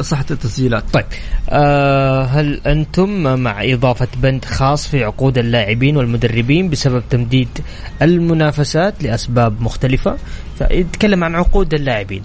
صحة 0.00 0.26
التسجيلات. 0.30 0.84
طيب. 0.92 1.04
آه 1.50 2.24
هل 2.24 2.60
أنتم 2.66 3.34
مع 3.40 3.64
إضافة 3.64 4.08
بند 4.22 4.44
خاص 4.44 4.88
في 4.88 5.04
عقود 5.04 5.38
اللاعبين 5.38 5.96
والمدربين 5.96 6.68
بسبب 6.70 7.02
تمديد 7.10 7.48
المنافسات 8.02 9.02
لأسباب 9.02 9.62
مختلفة؟ 9.62 10.16
فيتكلم 10.58 11.24
عن 11.24 11.34
عقود 11.34 11.74
اللاعبين. 11.74 12.22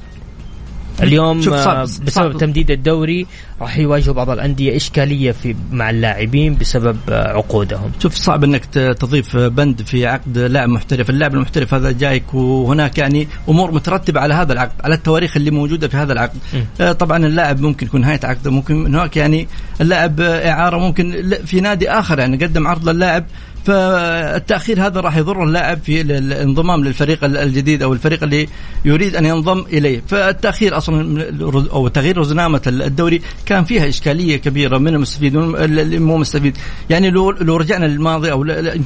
اليوم 1.04 1.42
شوف 1.42 1.54
صعب- 1.56 1.78
آه، 1.78 1.84
بسبب. 1.84 2.38
تمديد 2.38 2.72
الدوري 2.72 3.28
راح 3.62 3.78
يواجهوا 3.78 4.16
بعض 4.16 4.30
الأندية 4.30 4.76
إشكالية 4.76 5.32
في 5.32 5.56
مع 5.72 5.90
اللاعبين 5.90 6.56
بسبب 6.56 6.98
آه، 7.10 7.28
عقودهم 7.38 7.92
شوف 8.00 8.16
صعب 8.16 8.44
إنك 8.44 8.66
تضيف 8.66 9.38
بند 9.38 9.82
في 9.82 10.08
عقد 10.08 10.38
لاعب 10.38 10.70
محترف، 10.70 11.10
اللاعب 11.10 11.34
المحترف 11.34 11.74
هذا 11.74 11.92
جايك 11.92 12.34
وهناك 12.34 12.98
يعني 12.98 13.28
أمور 13.50 13.72
مترتبة 13.72 14.20
على 14.20 14.34
هذا 14.34 14.54
العقد، 14.54 14.72
على 14.84 14.96
التواريخ 14.96 15.38
اللي 15.38 15.52
موجودة 15.52 15.88
في 15.88 15.98
هذا 15.98 16.14
العقد. 16.14 16.38
م. 16.54 16.58
آه، 16.82 16.92
طبعا 16.92 17.26
اللاعب 17.26 17.62
ممكن 17.62 17.86
يكون 17.86 18.02
نهاية 18.02 18.20
عقده 18.24 18.52
ممكن 18.52 18.86
هناك 18.86 19.18
يعني 19.18 19.48
اللاعب 19.82 20.20
إعارة 20.22 20.78
ممكن 20.78 21.36
في 21.46 21.62
نادي 21.62 21.90
آخر 21.90 22.20
يعني 22.20 22.38
قدم 22.38 22.68
عرض 22.68 22.90
للاعب 22.90 23.26
فالتأخير 23.66 24.86
هذا 24.88 25.00
راح 25.00 25.18
يضر 25.18 25.44
اللاعب 25.44 25.80
في 25.84 26.02
ال- 26.02 26.12
الانضمام 26.12 26.84
للفريق 26.84 27.24
ال- 27.24 27.38
الجديد 27.38 27.84
أو 27.84 27.94
الفريق 27.94 28.24
اللي 28.24 28.48
يريد 28.86 29.16
أن 29.16 29.26
ينضم 29.26 29.60
إليه، 29.74 30.02
فالتأخير 30.08 30.78
أصلا 30.78 31.26
أو 31.74 31.88
تغيير 31.88 32.18
رزنامة 32.18 32.62
الدوري 32.68 33.22
كان 33.46 33.64
فيها 33.64 33.90
إشكالية 33.90 34.38
كبيرة 34.38 34.78
من 34.78 34.88
المستفيد 34.94 35.36
واللي 35.36 36.00
مو 36.00 36.18
مستفيد، 36.18 36.58
يعني 36.90 37.10
لو 37.10 37.32
لو 37.32 37.58
رجعنا 37.58 37.86
للماضي 37.86 38.32
أو 38.32 38.44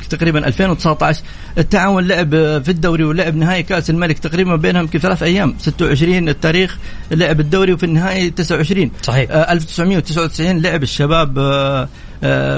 تقريبا 0.10 0.48
2019 0.48 1.22
التعاون 1.58 2.08
لعب 2.08 2.30
في 2.64 2.70
الدوري 2.70 3.04
ولعب 3.04 3.36
نهائي 3.36 3.64
كأس 3.64 3.90
الملك 3.90 4.20
تقريبا 4.20 4.56
بينهم 4.56 4.82
يمكن 4.84 5.00
ثلاث 5.00 5.24
أيام 5.24 5.56
26 5.60 6.30
التاريخ 6.30 6.78
لعب 7.12 7.40
الدوري 7.40 7.74
وفي 7.74 7.84
النهائي 7.86 8.30
29 8.30 8.92
صحيح. 9.02 9.32
آه 9.32 9.52
1999 9.54 10.62
لعب 10.62 10.84
الشباب 10.84 11.40
آه 11.40 11.44
آه 11.84 11.88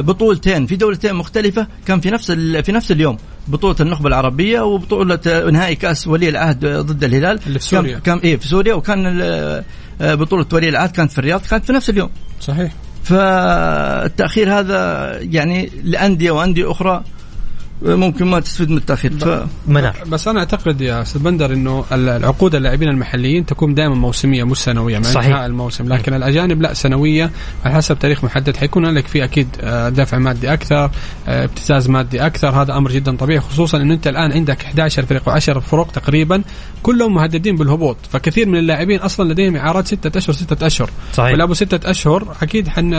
بطولتين. 0.01 0.65
في 0.65 0.75
دولتين 0.75 1.15
مختلفة 1.15 1.67
كان 1.86 1.99
في 1.99 2.10
نفس 2.10 2.32
في 2.32 2.71
نفس 2.71 2.91
اليوم. 2.91 3.17
بطولة 3.47 3.75
النخبة 3.80 4.08
العربية 4.08 4.62
وبطولة 4.62 5.19
آه، 5.28 5.49
نهائي 5.49 5.75
كأس 5.75 6.08
ولي 6.08 6.30
العهد 6.30 6.65
آه، 6.65 6.82
ضد 6.82 7.04
الهلال. 7.04 7.39
اللي 7.47 7.60
في 7.60 7.65
سوريا. 7.65 7.91
كان, 7.91 8.01
كان 8.01 8.17
إيه 8.17 8.38
في 8.38 8.47
سوريا. 8.47 8.73
وكان 8.73 9.19
آه، 9.21 9.63
بطولة 10.01 10.45
ولي 10.54 10.69
العهد 10.69 10.91
كانت 10.91 11.12
في 11.12 11.19
الرياض 11.19 11.41
كانت 11.41 11.65
في 11.65 11.73
نفس 11.73 11.89
اليوم. 11.89 12.10
صحيح. 12.41 12.73
فالتأخير 13.04 14.60
هذا 14.60 15.12
يعني 15.21 15.71
لأندية 15.84 16.32
وأندية 16.32 16.71
أخرى 16.71 17.04
ممكن 17.82 18.26
ما 18.26 18.40
تستفيد 18.40 18.70
من 18.70 18.78
التأخير. 18.78 19.12
ف... 19.20 19.46
منار. 19.68 19.96
بس 20.08 20.28
أنا 20.28 20.40
أعتقد 20.40 20.82
يا 20.82 21.02
أستاذ 21.02 21.22
بندر 21.22 21.54
إنه 21.54 21.86
ال- 21.92 22.10
العقود 22.10 22.56
اللاعبين 22.56 22.90
المحليين 22.90 23.46
تكون 23.46 23.74
دائما 23.74 23.96
موسمية 23.96 24.44
مش 24.44 24.58
سنوية 24.58 24.98
مع 24.98 25.04
صحيح. 25.04 25.26
انتهاء 25.28 25.46
الموسم. 25.46 25.94
لكن 25.94 26.14
الأجانب 26.14 26.62
لا 26.62 26.74
سنوية. 26.74 27.32
على 27.66 27.74
حسب 27.76 28.00
تاريخ 28.00 28.24
محدد 28.24 28.58
حيكون 28.58 28.86
لك 28.86 29.08
فيه 29.08 29.24
أكيد 29.24 29.48
آه، 29.62 29.90
دفع 29.90 30.18
مادي 30.18 30.54
أكثر 30.54 30.92
آه، 31.28 31.44
ابتزاز 31.44 31.90
مادي 31.90 32.26
أكثر. 32.26 32.50
هذا 32.62 32.78
أمر 32.78 32.92
جدا 32.92 33.18
طبيعي 33.18 33.40
خصوصا 33.40 33.78
انه 33.78 33.94
أنت 33.94 34.08
الآن 34.08 34.32
عندك 34.32 34.62
11 34.66 35.06
فريق 35.06 35.30
و10 35.30 35.60
فرق 35.60 35.92
تقريبا. 35.92 36.42
كلهم 36.84 37.14
مهددين 37.14 37.56
بالهبوط. 37.56 37.98
فكثير 38.12 38.48
من 38.50 38.58
اللاعبين 38.60 39.00
أصلا 39.00 39.34
لديهم 39.34 39.56
إعارات 39.56 39.88
ستة 39.88 40.18
أشهر 40.18 40.36
ستة 40.36 40.66
أشهر. 40.68 40.90
صحيح. 41.14 41.34
ولعبوا 41.34 41.54
ستة 41.54 41.90
أشهر 41.90 42.36
أكيد 42.42 42.68
حن 42.68 42.96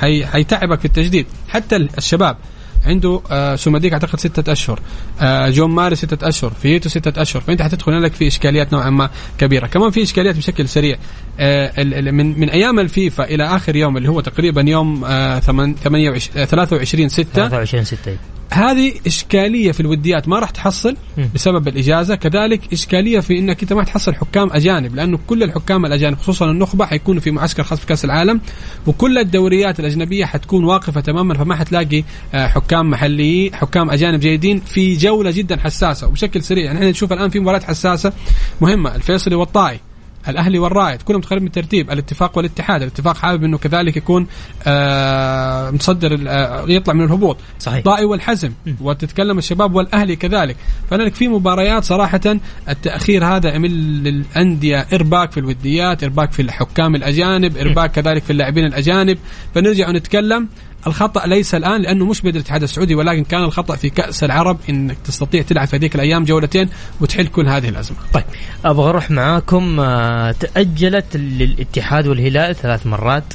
حي... 0.00 0.26
حيتعبك 0.26 0.78
في 0.78 0.84
التجديد. 0.84 1.26
حتى 1.48 1.76
الشباب. 1.76 2.36
عنده 2.84 3.20
آه 3.30 3.56
سوماديك 3.56 3.92
أعتقد 3.92 4.20
ستة 4.20 4.52
أشهر. 4.52 4.80
آه 5.20 5.48
جون 5.50 5.70
ماري 5.70 5.96
ستة 5.96 6.28
أشهر. 6.28 6.50
فيتو 6.50 6.88
ستة 6.88 7.22
أشهر. 7.22 7.42
فأنت 7.42 7.62
حتدخل 7.62 8.02
لك 8.02 8.12
في 8.12 8.26
إشكاليات 8.26 8.72
نوعا 8.72 8.90
ما 8.90 9.10
كبيرة. 9.38 9.66
كمان 9.66 9.90
في 9.90 10.02
إشكاليات 10.02 10.36
بشكل 10.36 10.68
سريع. 10.68 10.96
آه 11.40 11.82
من 12.10 12.40
من 12.40 12.50
أيام 12.50 12.80
الفيفا 12.80 13.24
إلى 13.24 13.44
آخر 13.56 13.76
يوم 13.76 13.96
اللي 13.96 14.08
هو 14.08 14.20
تقريبا 14.20 14.64
يوم 14.68 15.04
آه 15.04 15.38
28 15.38 16.20
آه 16.36 16.44
23 16.44 17.08
6 17.08 17.32
23 17.32 17.84
6 17.84 18.16
هذه 18.50 18.92
إشكالية 19.06 19.72
في 19.72 19.80
الوديات. 19.80 20.28
ما 20.28 20.38
راح 20.38 20.50
تحصل. 20.50 20.96
بسبب 21.34 21.68
الإجازة. 21.68 22.14
كذلك 22.14 22.72
إشكالية 22.72 23.20
في 23.20 23.38
إنك 23.38 23.62
أنت 23.62 23.72
ما 23.72 23.84
تحصل 23.84 24.14
حكام 24.14 24.50
أجانب 24.52 24.94
لأنه 24.94 25.18
كل 25.26 25.42
الحكام 25.42 25.86
الأجانب 25.86 26.18
خصوصا 26.18 26.50
النخبة 26.50 26.86
حيكونوا 26.86 27.20
في 27.20 27.30
معسكر 27.30 27.62
خاص 27.62 27.80
في 27.80 27.86
كأس 27.86 28.04
العالم 28.04 28.40
وكل 28.86 29.18
الدوريات 29.18 29.80
الأجنبية 29.80 30.24
حتكون 30.24 30.64
واقفة 30.64 31.00
تماما 31.00 31.34
فما 31.34 31.56
حتلاقي 31.56 32.04
آه، 32.34 32.46
حكام 32.76 32.90
محليين 32.90 33.54
حكام 33.54 33.90
أجانب 33.90 34.20
جيدين 34.20 34.60
في 34.60 34.96
جولة 34.96 35.30
جدا 35.30 35.56
حساسة. 35.56 36.06
وبشكل 36.06 36.42
سريع 36.42 36.64
يعني 36.64 36.78
إحنا 36.78 36.90
نشوف 36.90 37.12
الآن 37.12 37.30
في 37.30 37.40
مباريات 37.40 37.64
حساسة 37.64 38.12
مهمة 38.60 38.94
الفيصلي 38.94 39.34
والطائي 39.34 39.80
الأهلي 40.28 40.58
والرائد. 40.58 41.02
كلهم 41.02 41.18
متقاربين 41.18 41.44
بالترتيب 41.44 41.90
الاتفاق 41.90 42.36
والاتحاد. 42.36 42.82
الاتفاق 42.82 43.16
حابب 43.16 43.44
إنه 43.44 43.58
كذلك 43.58 43.96
يكون 43.96 44.26
آه 44.66 45.70
متصدر 45.70 46.18
آه 46.28 46.64
يطلع 46.68 46.94
من 46.94 47.04
الهبوط. 47.04 47.36
صحيح. 47.58 47.76
الطائي 47.76 48.04
والحزم. 48.04 48.52
وتتكلم 48.80 49.38
الشباب 49.38 49.74
والأهلي 49.74 50.16
كذلك. 50.16 50.56
فانا 50.90 51.02
لك 51.02 51.14
في 51.14 51.28
مباريات 51.28 51.84
صراحة 51.84 52.36
التأخير 52.68 53.24
هذا 53.24 53.50
عمل 53.54 53.70
للأندية 54.04 54.86
إرباك 54.92 55.32
في 55.32 55.40
الوديات 55.40 56.04
إرباك 56.04 56.32
في 56.32 56.42
الحكام 56.42 56.94
الأجانب 56.94 57.56
إرباك 57.56 57.90
كذلك 57.90 58.22
في 58.22 58.30
اللاعبين 58.30 58.64
الأجانب. 58.64 59.18
فنرجع 59.54 59.88
ونتكلم 59.88 60.48
الخطأ 60.86 61.26
ليس 61.26 61.54
الآن 61.54 61.82
لأنه 61.82 62.04
مش 62.04 62.20
بيد 62.20 62.36
الاتحاد 62.36 62.62
السعودي 62.62 62.94
ولكن 62.94 63.24
كان 63.24 63.44
الخطأ 63.44 63.76
في 63.76 63.90
كأس 63.90 64.24
العرب 64.24 64.58
انك 64.70 64.96
تستطيع 65.04 65.42
تلعب 65.42 65.68
في 65.68 65.76
هذيك 65.76 65.94
الأيام 65.94 66.24
جولتين 66.24 66.68
وتحل 67.00 67.26
كل 67.26 67.48
هذه 67.48 67.68
الأزمة. 67.68 67.96
طيب 68.12 68.24
أبغى 68.64 68.90
أروح 68.90 69.10
معاكم 69.10 69.80
آه، 69.80 70.32
تأجلت 70.32 71.16
للاتحاد 71.16 72.06
والهلال 72.06 72.54
ثلاث 72.54 72.86
مرات. 72.86 73.34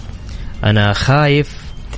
أنا 0.64 0.94
خايف 0.94 1.56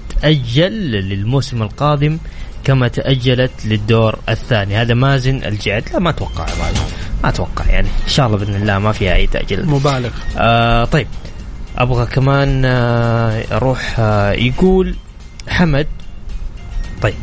تتأجل 0.10 0.72
للموسم 0.92 1.64
القادم 1.64 2.18
كما 2.64 2.88
تأجلت 2.88 3.66
للدور 3.66 4.20
الثاني. 4.30 4.76
هذا 4.76 4.94
مازن 4.94 5.36
الجعد. 5.44 5.84
لا 5.94 6.00
ما 6.00 6.10
أتوقع 6.10 6.46
ما 7.24 7.30
أتوقع 7.30 7.66
يعني. 7.66 7.88
إن 7.88 8.10
شاء 8.10 8.28
الله 8.28 8.38
بإذن 8.38 8.56
الله 8.56 8.80
ما 8.80 8.92
فيها 8.92 9.16
أي 9.16 9.28
تأجيل. 9.28 9.66
مبالغ. 9.66 10.10
آه 10.38 10.86
طيب 10.86 11.08
أبغى 11.78 12.06
كمان 12.06 12.66
آه 12.66 13.44
أروح 13.52 13.96
آه 14.00 14.32
يقول 14.32 14.96
حمد. 15.48 15.88
طيب. 17.02 17.16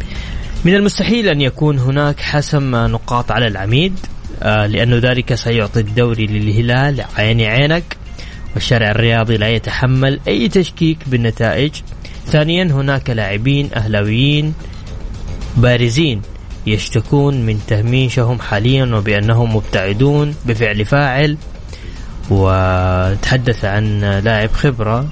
من 0.64 0.74
المستحيل 0.74 1.28
أن 1.28 1.40
يكون 1.40 1.78
هناك 1.78 2.20
حسم 2.20 2.76
نقاط 2.76 3.33
على 3.33 3.46
العميد 3.46 3.98
آه 4.42 4.66
لأنه 4.66 4.96
ذلك 4.96 5.35
سيعطي 5.35 5.80
الدوري 5.80 6.26
للهلال 6.26 7.04
عيني 7.16 7.46
عينك 7.46 7.96
والشارع 8.54 8.90
الرياضي 8.90 9.37
لا 9.37 9.48
يتحمل 9.48 10.20
أي 10.28 10.48
تشكيك 10.48 10.98
بالنتائج. 11.06 11.72
ثانيا 12.26 12.64
هناك 12.64 13.11
لاعبين 13.11 13.70
أهلاويين 13.74 14.54
بارزين 15.56 16.22
يشتكون 16.66 17.46
من 17.46 17.61
تهميشهم 17.66 18.38
حاليا 18.38 18.85
وبأنهم 18.85 19.56
مبتعدون 19.56 20.35
بفعل 20.46 20.85
فاعل. 20.85 21.37
وتحدث 22.30 23.64
عن 23.64 24.00
لاعب 24.00 24.52
خبرة 24.52 25.09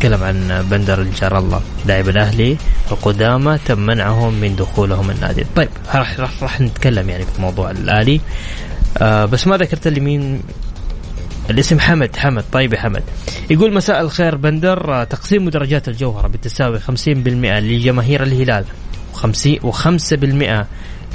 تكلم 0.00 0.22
عن 0.22 0.66
بندر 0.70 1.00
الجار 1.00 1.38
الله. 1.38 1.62
لاعب 1.86 2.08
الأهلي 2.08 2.56
القدامى 2.90 3.58
تم 3.66 3.80
منعهم 3.80 4.34
من 4.34 4.56
دخولهم 4.56 5.10
النادي. 5.10 5.46
طيب 5.56 5.68
راح 5.94 6.20
راح, 6.20 6.42
راح 6.42 6.60
نتكلم 6.60 7.08
يعني 7.10 7.24
في 7.24 7.40
موضوع 7.40 7.70
الأهلي. 7.70 8.20
آه 8.98 9.24
بس 9.24 9.46
ما 9.46 9.56
ذكرت 9.56 9.88
لي 9.88 10.00
مين 10.00 10.42
الاسم 11.50 11.80
حمد 11.80 12.16
حمد 12.16 12.44
طيب 12.52 12.72
يا 12.72 12.78
حمد. 12.78 13.02
يقول 13.50 13.74
مساء 13.74 14.00
الخير 14.00 14.36
بندر 14.36 14.94
آه، 14.94 15.04
تقسيم 15.04 15.44
مدرجات 15.44 15.88
الجوهرة 15.88 16.28
بتساوي 16.28 16.80
50% 16.80 16.88
لجماهير 17.60 18.22
الهلال 18.22 18.64
و50 19.14 19.62
و5% 19.62 20.64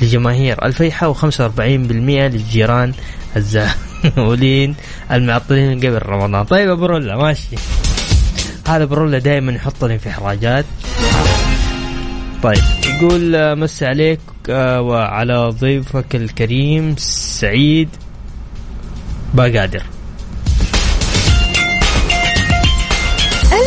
لجماهير 0.01 0.65
الفيحة 0.65 1.13
و45% 1.13 1.59
للجيران 1.99 2.93
الزاولين 3.35 4.75
المعطلين 5.11 5.79
قبل 5.79 5.99
رمضان. 6.05 6.43
طيب 6.43 6.69
ابو 6.69 6.85
رولا 6.85 7.17
ماشي. 7.17 7.55
هذا 8.67 8.85
برولا 8.85 9.19
دائما 9.19 9.51
يحطني 9.51 9.99
في 9.99 10.09
إحراجات. 10.09 10.65
طيب 12.43 12.63
يقول 12.85 13.35
آه، 13.35 13.53
مس 13.53 13.83
عليك 13.83 14.19
آه، 14.49 14.81
وعلى 14.81 15.49
ضيفك 15.49 16.15
الكريم 16.15 16.95
سعيد 16.97 17.89
باقادر 19.33 19.83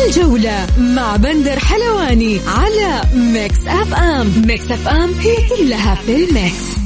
الجولة 0.07 0.67
مع 0.77 1.15
بندر 1.15 1.59
حلواني 1.59 2.39
على 2.47 3.01
Mix 3.13 3.67
FM. 3.67 4.31
Mix 4.47 4.71
FM 4.71 5.13
هي 5.13 5.35
كلها 5.49 5.95
في 5.95 6.15
ال 6.15 6.28
mix. 6.28 6.78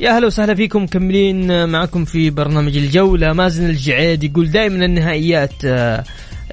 يا 0.00 0.16
أهلا 0.16 0.26
وسهلا 0.26 0.54
فيكم 0.54 0.82
مكملين 0.82 1.68
معكم 1.68 2.04
في 2.04 2.30
برنامج 2.30 2.76
الجولة. 2.76 3.32
مازن 3.32 3.70
الجعيد 3.70 4.24
يقول 4.24 4.50
دائما 4.50 4.84
النهائيات 4.84 5.52
آه، 5.64 6.04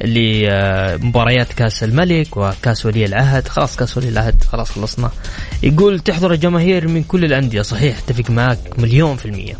لمباريات 0.03 1.53
كأس 1.53 1.84
الملك 1.84 2.38
وكأس 2.38 2.86
ولي 2.86 3.05
العهد. 3.05 3.47
خلاص 3.47 3.75
كأس 3.75 3.97
ولي 3.97 4.10
العهد 4.10 4.43
خلاص 4.43 4.71
خلصنا. 4.71 5.10
يقول 5.63 5.99
تحضر 5.99 6.31
الجماهير 6.34 6.88
من 6.88 7.03
كل 7.03 7.25
الأندية. 7.25 7.62
صحيح 7.62 7.97
أتفق 7.97 8.29
معك 8.29 8.60
مليون 8.77 9.15
في 9.15 9.25
المية. 9.25 9.53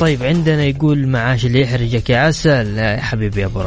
طيب 0.00 0.22
عندنا 0.22 0.64
يقول 0.64 1.08
معاش 1.08 1.46
اللي 1.46 1.60
يحرجك 1.60 2.10
يا 2.10 2.18
عسل. 2.18 2.78
يا 2.78 3.00
حبيبي 3.00 3.40
يا 3.40 3.46
أبو 3.46 3.62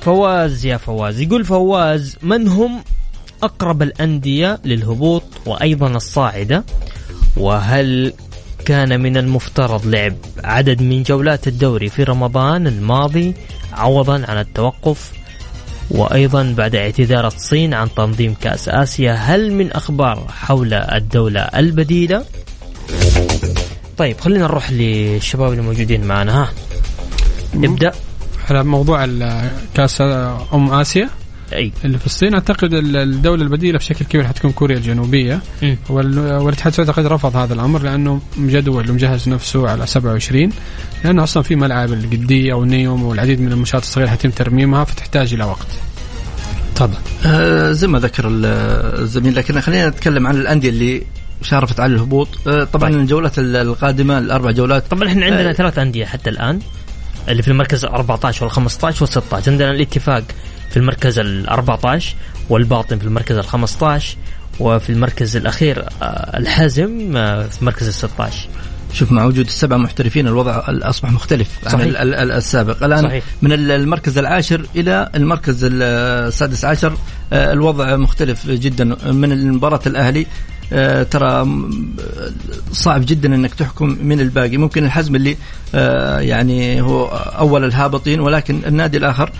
فواز 0.00 0.66
يا 0.66 0.76
فواز. 0.76 1.20
يقول 1.20 1.44
فواز 1.44 2.16
من 2.22 2.48
هم 2.48 2.82
أقرب 3.42 3.82
الأندية 3.82 4.58
للهبوط 4.64 5.22
وأيضا 5.46 5.86
الصاعدة؟ 5.88 6.64
وهل 7.36 8.12
كان 8.64 9.00
من 9.00 9.16
المفترض 9.16 9.86
لعب 9.86 10.14
عدد 10.44 10.82
من 10.82 11.02
جولات 11.02 11.48
الدوري 11.48 11.88
في 11.88 12.02
رمضان 12.02 12.66
الماضي 12.66 13.34
عوضا 13.72 14.24
عن 14.28 14.38
التوقف؟ 14.38 15.12
وأيضا 15.90 16.54
بعد 16.56 16.74
اعتذار 16.74 17.26
الصين 17.26 17.74
عن 17.74 17.88
تنظيم 17.94 18.34
كأس 18.40 18.68
آسيا 18.68 19.12
هل 19.12 19.52
من 19.52 19.72
أخبار 19.72 20.26
حول 20.28 20.74
الدولة 20.74 21.40
البديلة؟ 21.40 22.24
طيب 23.98 24.20
خلينا 24.20 24.44
نروح 24.44 24.70
للشباب 24.72 25.50
اللي 25.50 25.62
موجودين 25.62 26.04
معنا. 26.04 26.42
ها 26.42 26.48
نبدأ 27.54 27.92
على 28.50 28.64
موضوع 28.64 29.06
كأس 29.74 30.00
أم 30.54 30.70
آسيا. 30.72 31.08
أي 31.52 31.72
اللي 31.84 31.98
في 31.98 32.06
الصين 32.06 32.34
أعتقد 32.34 32.74
الدولة 32.74 33.42
البديلة 33.42 33.78
بشكل 33.78 34.04
كبير 34.04 34.24
حتكون 34.26 34.52
كوريا 34.52 34.76
الجنوبية. 34.76 35.40
وال- 35.88 36.18
والاتحاد 36.18 36.66
السعودي 36.72 36.90
أعتقد 36.90 37.06
رفض 37.06 37.36
هذا 37.36 37.54
الأمر 37.54 37.82
لأنه 37.82 38.20
مجدول 38.36 38.90
ومجهز 38.90 39.28
نفسه 39.28 39.68
على 39.68 39.86
27 39.86 40.50
لأنه 41.04 41.22
أصلا 41.22 41.42
في 41.42 41.56
ملعب 41.56 41.92
القديه 41.92 42.54
ونيوم 42.54 43.02
والعديد 43.02 43.40
من 43.40 43.52
المنشات 43.52 43.82
الصغيرة 43.82 44.08
حيتم 44.08 44.30
ترميمها 44.30 44.84
فتحتاج 44.84 45.32
إلى 45.34 45.44
وقت. 45.44 45.66
تفضل. 46.74 46.98
آه، 47.26 47.72
زي 47.72 47.86
ما 47.86 47.98
ذكر 47.98 48.28
ال- 48.28 48.44
الزميل 49.02 49.34
لكن 49.36 49.60
خلينا 49.60 49.88
نتكلم 49.88 50.26
عن 50.26 50.36
الأندية 50.36 50.68
اللي 50.68 51.02
شارفت 51.42 51.80
على 51.80 51.94
الهبوط 51.94 52.28
آه، 52.46 52.64
طبعا 52.64 52.90
طيب. 52.90 53.00
الجولات 53.00 53.38
ال- 53.38 53.56
القادمة 53.56 54.18
الأربع 54.18 54.50
جولات 54.50 54.84
طبعا 54.90 55.08
إحنا 55.08 55.24
عندنا 55.26 55.50
آه. 55.50 55.52
ثلاث 55.52 55.78
أندية 55.78 56.04
حتى 56.04 56.30
الآن 56.30 56.58
اللي 57.28 57.42
في 57.42 57.48
المركز 57.48 57.84
ال 57.84 57.90
14 57.90 58.44
وال 58.44 58.52
15 58.52 59.02
وال 59.04 59.08
16 59.12 59.50
عندنا 59.52 59.70
الاتفاق 59.70 60.22
في 60.70 60.76
المركز 60.76 61.18
ال 61.18 61.48
14 61.48 62.14
والباطن 62.48 62.98
في 62.98 63.04
المركز 63.04 63.36
ال 63.36 63.44
15 63.44 64.16
وفي 64.60 64.90
المركز 64.90 65.36
الأخير 65.36 65.84
آه، 66.02 66.38
الحازم 66.38 67.16
آه، 67.16 67.46
في 67.46 67.60
المركز 67.60 67.86
ال 67.86 67.94
16 67.94 68.48
شوف 68.92 69.12
مع 69.12 69.24
وجود 69.24 69.46
السبع 69.46 69.76
محترفين 69.76 70.26
الوضع 70.28 70.62
أصبح 70.68 71.10
مختلف 71.12 71.48
عن 71.66 71.72
صحيح. 71.72 71.86
ال- 72.00 72.14
ال- 72.14 72.32
السابق 72.32 72.84
الآن 72.84 73.02
صحيح. 73.02 73.24
من 73.42 73.52
ال- 73.52 73.70
المركز 73.70 74.18
العاشر 74.18 74.66
إلى 74.76 75.10
المركز 75.14 75.64
ال- 75.64 75.82
السادس 76.28 76.64
عشر 76.64 76.92
آه، 77.32 77.52
الوضع 77.52 77.96
مختلف 77.96 78.46
جدا 78.50 78.84
من 79.12 79.52
مباراه 79.52 79.80
الأهلي 79.86 80.26
آه، 80.72 81.02
ترى 81.02 81.46
صعب 82.72 83.06
جدا 83.06 83.34
إنك 83.34 83.54
تحكم 83.54 83.96
من 84.02 84.20
الباقي 84.20 84.56
ممكن 84.56 84.84
الحزم 84.84 85.16
اللي 85.16 85.36
يعني 86.28 86.80
هو 86.82 87.06
أول 87.38 87.64
الهابطين 87.64 88.20
ولكن 88.20 88.60
النادي 88.66 88.96
الآخر 88.98 89.30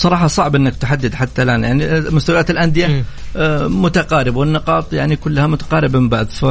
آه، 0.00 0.02
صراحة 0.02 0.26
صعب 0.26 0.56
إنك 0.56 0.76
تحدد 0.76 1.14
حتى 1.14 1.42
الآن 1.42 1.64
يعني 1.64 2.00
مستويات 2.00 2.50
الأندية. 2.50 3.04
آه، 3.36 3.66
متقاربه 3.66 4.38
والنقاط 4.38 4.92
يعني 4.92 5.16
كلها 5.16 5.46
متقاربة 5.46 5.98
من 5.98 6.08
بعض 6.08 6.26
ف 6.26 6.44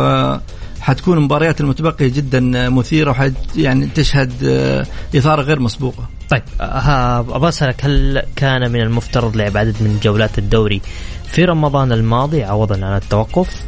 حتكون 0.82 1.18
المباريات 1.18 1.62
المتبقية 1.62 2.08
جدا 2.08 2.70
مثيرة 2.70 3.12
وحد 3.12 3.34
يعني 3.56 3.88
تشهد 3.96 4.34
آه، 4.44 4.86
إثارة 5.16 5.42
غير 5.42 5.60
مسبوقة. 5.60 6.10
طيب 6.30 6.44
آه، 6.62 7.20
أبغى 7.20 7.50
أسألك 7.50 7.86
هل 7.86 8.22
كان 8.36 8.72
من 8.72 8.82
المفترض 8.82 9.38
لعب 9.38 9.58
عدد 9.58 9.76
من 9.82 10.00
جولات 10.04 10.38
الدوري 10.38 10.82
في 11.28 11.46
رمضان 11.46 11.92
الماضي 11.92 12.44
عوضا 12.44 12.86
عن 12.86 12.96
التوقف؟ 12.96 13.64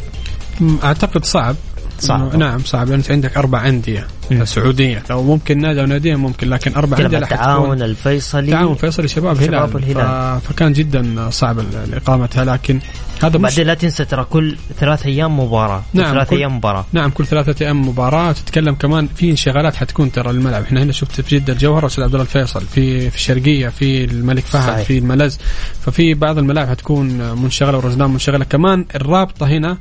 أعتقد 0.83 1.25
صعب 1.25 1.55
صعب. 2.01 2.31
إنه- 2.31 2.35
نعم 2.35 2.59
صعب. 2.59 2.87
لأن 2.87 2.99
أنت 2.99 3.11
عندك 3.11 3.37
أربع 3.37 3.67
أندية. 3.67 4.07
سعودية. 4.43 5.03
لو 5.09 5.23
ممكن 5.23 5.59
نادي 5.59 5.81
أو 5.81 5.85
ناديين 5.85 6.15
ممكن 6.15 6.49
لكن 6.49 6.73
أربع 6.75 6.97
أندية 6.97 7.17
التعاون 7.17 7.81
الفيصلي. 7.81 8.51
تعاون 8.51 8.75
فيصل 8.75 9.09
شباب 9.09 9.41
شباب 9.41 9.77
هلال 9.77 9.83
الهلال. 9.83 10.41
ف... 10.41 10.47
فكان 10.47 10.73
جدا 10.73 11.29
صعب 11.29 11.59
اقامتها 11.93 12.45
لكن 12.45 12.79
هذا 13.23 13.37
بعدين 13.37 13.67
لا 13.67 13.73
تنسى 13.73 14.05
ترى 14.05 14.23
كل 14.23 14.57
ثلاث 14.79 15.05
أيام 15.05 15.39
مباراة. 15.39 15.83
نعم، 15.93 16.13
ثلاث 16.13 16.33
أيام 16.33 16.57
مباراة. 16.57 16.85
نعم 16.93 17.09
كل 17.09 17.25
ثلاثة 17.25 17.65
أيام 17.65 17.87
مباراة. 17.87 18.31
تتكلم 18.31 18.75
كمان 18.75 19.07
في 19.15 19.31
انشغالات 19.31 19.75
حتكون 19.75 20.11
ترى 20.11 20.29
الملعب. 20.29 20.63
إحنا 20.63 20.83
هنا 20.83 20.91
شفت 20.91 21.21
في 21.21 21.39
جدة 21.39 21.53
الجوهرة 21.53 21.85
أستاذ 21.85 22.03
عبد 22.03 22.13
الله 22.13 22.25
الفيصل 22.25 22.61
في 22.61 23.09
في 23.09 23.15
الشرقية 23.15 23.69
في 23.69 24.03
الملك 24.05 24.43
فهد 24.43 24.73
صحيح. 24.73 24.85
في 24.87 24.97
الملز. 24.97 25.37
ففي 25.81 26.13
بعض 26.13 26.37
الملاعب 26.37 26.69
حتكون 26.69 27.31
منشغلة 27.41 27.77
ورزنان 27.77 28.09
منشغلة. 28.09 28.45
كمان 28.45 28.85
الرابطة 28.95 29.47
هنا 29.47 29.77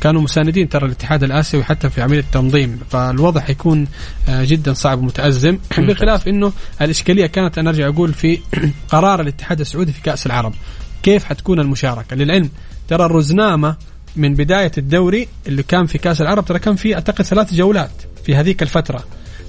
كانوا 0.00 0.22
مساندين 0.22 0.68
ترى 0.68 0.86
الاتحاد 0.86 1.24
الآسيوي 1.24 1.64
حتى 1.64 1.90
في 1.90 2.02
عملية 2.02 2.20
التنظيم 2.20 2.80
فالوضع 2.90 3.40
حيكون 3.40 3.86
آه، 4.28 4.44
جدا 4.44 4.72
صعب 4.72 4.98
ومتأزم. 4.98 5.58
بخلاف 5.78 6.28
إنه 6.28 6.52
الإشكالية 6.80 7.26
كانت 7.26 7.58
أنا 7.58 7.70
أرجع 7.70 7.88
أقول 7.88 8.14
في 8.14 8.38
قرار 8.88 9.20
الاتحاد 9.20 9.60
السعودي 9.60 9.92
في 9.92 10.02
كأس 10.02 10.26
العرب. 10.26 10.54
كيف 11.02 11.24
حتكون 11.24 11.60
المشاركة؟ 11.60 12.16
للعلم 12.16 12.50
ترى 12.88 13.04
الرزنامة 13.04 13.76
من 14.16 14.34
بداية 14.34 14.72
الدوري 14.78 15.28
اللي 15.46 15.62
كان 15.62 15.86
في 15.86 15.98
كأس 15.98 16.20
العرب 16.20 16.44
ترى 16.44 16.58
كان 16.58 16.76
في 16.76 16.94
أعتقد 16.94 17.24
ثلاث 17.24 17.54
جولات 17.54 18.02
في 18.24 18.34
هذيك 18.34 18.62
الفترة. 18.62 19.04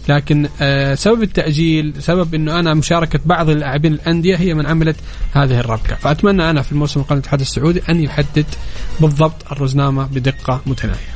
لكن 0.09 0.49
آه، 0.61 0.95
سبب 0.95 1.23
التأجيل 1.23 1.93
سبب 1.99 2.35
إنه 2.35 2.59
أنا 2.59 2.73
مشاركة 2.73 3.19
بعض 3.25 3.49
اللاعبين 3.49 3.93
الأندية 3.93 4.35
هي 4.35 4.53
من 4.53 4.65
عملت 4.65 4.95
هذه 5.33 5.59
الربكة. 5.59 5.95
فأتمنى 5.95 6.49
أنا 6.49 6.61
في 6.61 6.71
الموسم 6.71 6.99
القادم 6.99 7.19
الاتحاد 7.19 7.39
السعودي 7.41 7.81
أن 7.89 8.03
يحدد 8.03 8.45
بالضبط 8.99 9.51
الرزنامة 9.51 10.05
بدقة 10.05 10.61
متناهية. 10.65 11.13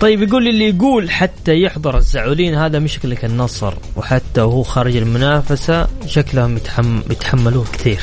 طيب 0.00 0.22
يقول 0.22 0.44
لي 0.44 0.50
اللي 0.50 0.68
يقول 0.68 1.10
حتى 1.10 1.62
يحضر 1.62 1.96
الزعولين 1.96 2.54
هذا 2.54 2.78
مشكلة 2.78 3.16
النصر 3.24 3.74
وحتى 3.96 4.40
وهو 4.40 4.62
خارج 4.62 4.96
المنافسة 4.96 5.88
شكلهم 6.06 6.56
يتحم... 6.56 7.00
يتحملوه 7.10 7.64
كثير. 7.72 8.00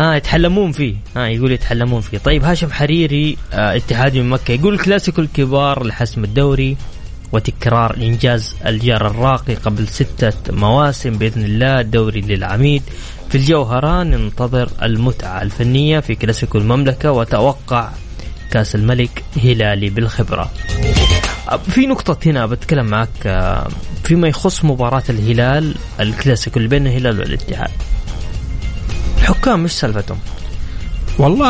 ها 0.00 0.14
يتحلمون 0.14 0.72
فيه. 0.72 0.94
ها 1.16 1.26
يقول 1.26 1.52
يتحلمون 1.52 2.00
فيه. 2.00 2.18
طيب 2.18 2.44
هاشم 2.44 2.70
حريري 2.70 3.36
آه 3.52 3.76
اتحادي 3.76 4.20
من 4.22 4.28
مكة 4.28 4.52
يقول 4.52 4.74
الكلاسيكو 4.74 5.20
الكبار 5.20 5.86
لحسم 5.86 6.24
الدوري 6.24 6.76
وتكرار 7.32 7.96
إنجاز 7.96 8.54
الجار 8.66 9.06
الراقي 9.06 9.54
قبل 9.54 9.88
ستة 9.88 10.32
مواسم 10.52 11.18
بإذن 11.18 11.44
الله 11.44 11.80
الدوري 11.80 12.20
للعميد. 12.20 12.82
في 13.28 13.34
الجوهرة 13.34 14.02
ننتظر 14.02 14.68
المتعة 14.82 15.42
الفنية 15.42 16.00
في 16.00 16.14
كلاسيكو 16.14 16.58
المملكة 16.58 17.12
وتوقع 17.12 17.90
كأس 18.50 18.74
الملك 18.74 19.24
هلالي 19.44 19.90
بالخبرة. 19.90 20.50
في 21.70 21.86
نقطة 21.86 22.18
هنا 22.26 22.46
بتكلم 22.46 22.86
معك 22.86 23.08
آه، 23.26 23.68
فيما 24.04 24.28
يخص 24.28 24.64
مباراة 24.64 25.02
الهلال 25.08 25.74
الكلاسيكو 26.00 26.58
اللي 26.58 26.68
بين 26.68 26.86
الهلال 26.86 27.20
والاتحاد. 27.20 27.70
الحكام 29.18 29.62
مش 29.62 29.72
سالفتهم؟ 29.72 30.18
والله 31.18 31.46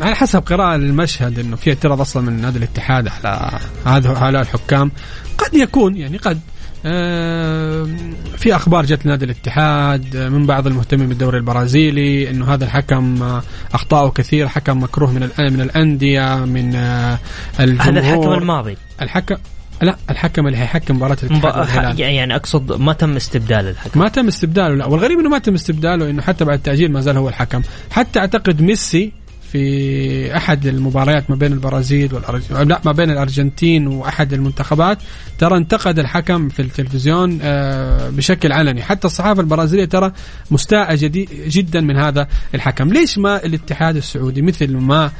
على 0.00 0.14
حسب 0.14 0.38
قراءة 0.38 0.76
المشهد 0.76 1.38
إنه 1.38 1.56
في 1.56 1.70
اعتراض 1.70 2.00
أصلا 2.00 2.22
من 2.22 2.40
نادي 2.40 2.58
الاتحاد 2.58 3.08
على 3.08 3.50
هذا 3.86 4.10
هؤلاء 4.10 4.42
الحكام. 4.42 4.92
قد 5.38 5.54
يكون 5.54 5.96
يعني 5.96 6.16
قد 6.16 6.40
آه، 6.86 7.88
في 8.36 8.56
أخبار 8.56 8.84
جت 8.86 9.06
لنادي 9.06 9.24
الاتحاد 9.24 10.16
آه، 10.16 10.28
من 10.28 10.46
بعض 10.46 10.66
المهتمين 10.66 11.08
بالدوري 11.08 11.38
البرازيلي 11.38 12.30
إنه 12.30 12.54
هذا 12.54 12.64
الحكم 12.64 13.22
آه، 13.22 13.42
اخطاؤه 13.74 14.10
كثير 14.10 14.48
حكم 14.48 14.82
مكروه 14.82 15.12
من 15.12 15.20
من 15.38 15.60
الأندية 15.60 16.44
من 16.44 16.74
آه، 16.74 17.18
الجمهور 17.60 17.90
هذا 17.90 18.00
الحكم 18.00 18.32
الماضي. 18.32 18.76
الحكم 19.02 19.36
لا 19.82 19.96
الحكم 20.10 20.46
اللي 20.46 20.58
حيحكم 20.58 20.96
مباراة 20.96 21.16
الاتحاد. 21.22 21.58
والهلال 21.58 22.00
يعني 22.00 22.36
أقصد 22.36 22.72
ما 22.80 22.92
تم 22.92 23.16
استبدال 23.16 23.68
الحكم. 23.68 24.00
ما 24.00 24.08
تم 24.08 24.26
استبداله 24.28 24.74
لا. 24.74 24.84
والغريب 24.86 25.18
إنه 25.18 25.28
ما 25.28 25.38
تم 25.38 25.54
استبداله 25.54 26.10
إنه 26.10 26.22
حتى 26.22 26.44
بعد 26.44 26.56
التأجيل 26.56 26.92
ما 26.92 27.00
زال 27.00 27.16
هو 27.16 27.28
الحكم. 27.28 27.62
حتى 27.90 28.18
أعتقد 28.18 28.60
ميسي 28.62 29.12
في 29.52 30.36
أحد 30.36 30.66
المباريات 30.66 31.30
ما 31.30 31.36
بين 31.36 31.52
البرازيل 31.52 32.14
والارجنتين 32.14 32.68
لا 32.68 32.80
ما 32.84 32.92
بين 32.92 33.10
الأرجنتين 33.10 33.86
وأحد 33.86 34.32
المنتخبات 34.32 34.98
ترى 35.38 35.56
انتقد 35.56 35.98
الحكم 35.98 36.48
في 36.48 36.62
التلفزيون 36.62 37.38
آه، 37.42 38.10
بشكل 38.10 38.52
علني. 38.52 38.82
حتى 38.82 39.06
الصحافة 39.06 39.40
البرازيلية 39.40 39.84
ترى 39.84 40.12
مستاءة 40.50 40.94
جدي- 40.94 41.28
جدا 41.48 41.80
من 41.80 41.96
هذا 41.96 42.28
الحكم. 42.54 42.88
ليش 42.88 43.18
ما 43.18 43.44
الاتحاد 43.44 43.96
السعودي 43.96 44.42
مثل 44.42 44.76
ما 44.76 45.10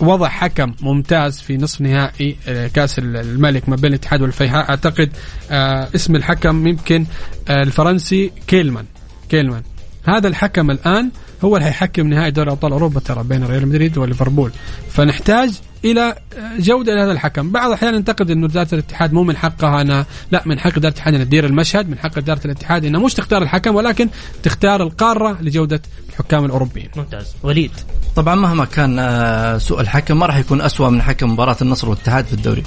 وضع 0.00 0.28
حكم 0.28 0.74
ممتاز 0.80 1.40
في 1.40 1.56
نصف 1.56 1.80
نهائي 1.80 2.36
آه، 2.48 2.66
كأس 2.66 2.98
الملك 2.98 3.68
ما 3.68 3.76
بين 3.76 3.90
الاتحاد 3.90 4.22
والفيحاء. 4.22 4.70
أعتقد 4.70 5.10
آه، 5.50 5.88
اسم 5.94 6.16
الحكم 6.16 6.66
يمكن 6.66 7.06
آه، 7.48 7.62
الفرنسي 7.62 8.32
كيلمان. 8.46 8.84
كيلمان. 9.28 9.62
هذا 10.04 10.28
الحكم 10.28 10.70
الآن 10.70 11.10
هو 11.44 11.56
اللي 11.56 11.66
حيحكم 11.66 12.06
نهائي 12.06 12.30
دوري 12.30 12.50
أبطال 12.50 12.72
أوروبا 12.72 13.00
ترى 13.00 13.24
بين 13.24 13.44
ريال 13.44 13.68
مدريد 13.68 13.98
وليفربول. 13.98 14.52
فنحتاج 14.90 15.52
إلى 15.84 16.14
جودة 16.58 16.94
لهذا 16.94 17.12
الحكم. 17.12 17.50
بعض 17.50 17.66
الأحيان 17.68 17.94
ينتقد 17.94 18.30
إنه 18.30 18.46
اداره 18.46 18.68
الاتحاد 18.72 19.12
مو 19.12 19.22
من 19.22 19.36
حقها 19.36 19.80
أنا 19.80 20.06
لا 20.30 20.42
من 20.46 20.58
حق 20.60 20.76
إدارة 20.76 20.92
الاتحاد 20.92 21.14
انها 21.14 21.24
تدير 21.24 21.46
المشهد 21.46 21.88
من 21.88 21.98
حق 21.98 22.18
إدارة 22.18 22.40
الاتحاد 22.44 22.84
انها 22.84 23.00
مش 23.00 23.14
تختار 23.14 23.42
الحكم 23.42 23.74
ولكن 23.74 24.08
تختار 24.42 24.82
القارة 24.82 25.42
لجودة 25.42 25.82
الحكام 26.10 26.44
الأوروبيين. 26.44 26.88
ممتاز. 26.96 27.34
وليد؟ 27.42 27.70
طبعا 28.16 28.34
مهما 28.34 28.64
كان 28.64 28.98
آه، 28.98 29.58
سوء 29.58 29.80
الحكم 29.80 30.18
ما 30.18 30.26
راح 30.26 30.36
يكون 30.36 30.60
أسوأ 30.60 30.90
من 30.90 31.02
حكم 31.02 31.32
مباراة 31.32 31.56
النصر 31.62 31.88
والاتحاد 31.88 32.24
في 32.24 32.32
الدوري. 32.32 32.62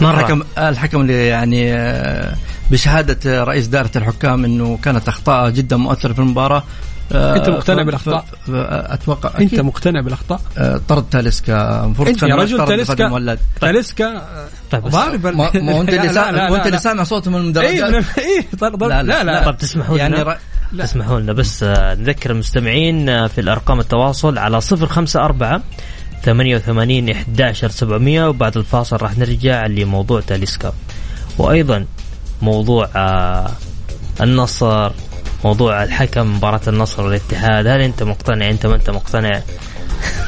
مرة. 0.00 0.20
الحكم 0.20 0.42
الحكم 0.58 1.00
اللي 1.00 1.26
يعني 1.26 1.74
آه، 1.74 2.34
بشهادة 2.70 3.44
رئيس 3.44 3.66
دائرة 3.66 3.90
الحكام 3.96 4.44
إنه 4.44 4.78
كانت 4.82 5.08
أخطاء 5.08 5.50
جدا 5.50 5.76
مؤثرة 5.76 6.12
في 6.12 6.18
المباراة. 6.18 6.62
آه، 7.12 7.36
أنت 7.36 7.48
مقتنع؟ 7.48 7.96
ف- 7.96 8.08
ف- 8.08 8.50
أتوقع 8.50 9.30
أنت. 9.40 9.60
مقتنع 9.60 10.00
بالأخطاء؟ 10.00 10.40
آه، 10.58 10.80
طرد 10.88 11.04
تاليسكا 11.10 11.84
المفروض 11.84 12.08
أنت 12.08 12.22
يا 12.22 12.28
كان 12.28 12.38
رجل 12.38 12.54
يطرد 12.54 12.68
تاليسكا 12.68 13.38
تاليسكا 13.60 14.22
طيب 14.70 14.82
بس- 14.82 14.92
ضارب 14.92 15.26
ما 15.36 15.46
هو 15.46 15.80
أنت 15.80 15.88
اللي 15.90 16.70
لا. 16.70 16.76
سامع 16.78 17.04
صوته 17.04 17.30
من 17.30 17.58
اي 17.58 17.78
المدرجات. 17.84 18.18
اي 18.18 18.42
طرد- 18.60 18.78
طرد- 18.78 18.82
لا، 18.90 19.02
لا 19.02 19.24
لا، 19.24 19.30
لا. 19.30 19.44
طب 19.44 19.56
تسمحوا 19.58 19.98
لنا 19.98 20.18
يعني 20.18 20.38
تسمحوا 20.82 21.20
لنا 21.20 21.32
بس 21.32 21.62
آه، 21.62 21.94
نذكر 21.94 22.30
المستمعين 22.30 23.08
آه، 23.08 23.26
في 23.26 23.40
الأرقام 23.40 23.80
التواصل 23.80 24.38
على 24.38 24.60
054 24.60 25.62
88 26.24 27.10
11 27.10 27.68
700 27.70 28.28
وبعد 28.28 28.56
الفاصل 28.56 28.96
راح 28.96 29.18
نرجع 29.18 29.66
لموضوع 29.66 30.20
تاليسكا. 30.20 30.72
وأيضا 31.38 31.86
موضوع 32.42 32.88
آه، 32.96 33.50
النصر. 34.20 34.92
موضوع 35.44 35.82
الحكم 35.84 36.36
مباراة 36.36 36.60
النصر 36.68 37.02
والاتحاد 37.02 37.66
هل 37.66 37.80
أنت 37.80 38.02
مقتنع؟ 38.02 38.50
أنت 38.50 38.66
ما 38.66 38.74
أنت 38.74 38.90
مقتنع؟ 38.90 39.42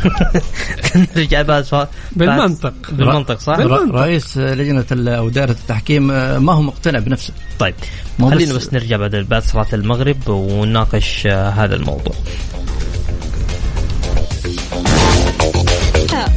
نرجع 1.16 1.42
بعد 1.42 1.64
فا- 1.64 1.88
بالمنطق. 2.12 2.74
بالمنطق 2.92 3.38
صح؟ 3.40 3.56
بال- 3.56 3.70
ر- 3.70 3.94
رئيس 3.94 4.36
لجنة 4.38 4.84
ال- 4.92 5.08
أو 5.08 5.28
دائرة 5.28 5.50
التحكيم 5.50 6.10
آه، 6.10 6.38
ما 6.38 6.52
هو 6.52 6.62
مقتنع 6.62 6.98
بنفسه. 6.98 7.32
طيب 7.58 7.74
خلينا 8.20 8.52
بس- 8.54 8.66
بس 8.66 8.74
نرجع 8.74 8.96
بعد 8.96 9.16
بعد 9.16 9.42
صلاة 9.42 9.66
المغرب 9.72 10.28
ونناقش 10.28 11.26
آه، 11.26 11.48
هذا 11.50 11.74
الموضوع. 11.76 12.14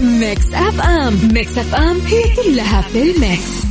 Mix 0.02 0.54
FM. 0.54 1.20
Mix 1.34 1.58
FM 1.58 1.98
هي 2.06 2.24
كلها 2.36 2.82
في 2.82 3.12
ال 3.12 3.23
mix. 3.23 3.67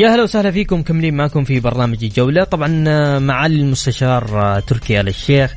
يا 0.00 0.14
هلا 0.14 0.22
وسهلا 0.22 0.50
فيكم 0.50 0.80
مكملين 0.80 1.14
معكم 1.14 1.44
في 1.44 1.60
برنامج 1.60 2.04
الجولة 2.04 2.44
طبعا 2.44 2.84
آه، 2.88 3.18
معالي 3.18 3.60
المستشار 3.60 4.42
آه، 4.42 4.60
تركي 4.60 5.00
آل 5.00 5.08
الشيخ 5.08 5.54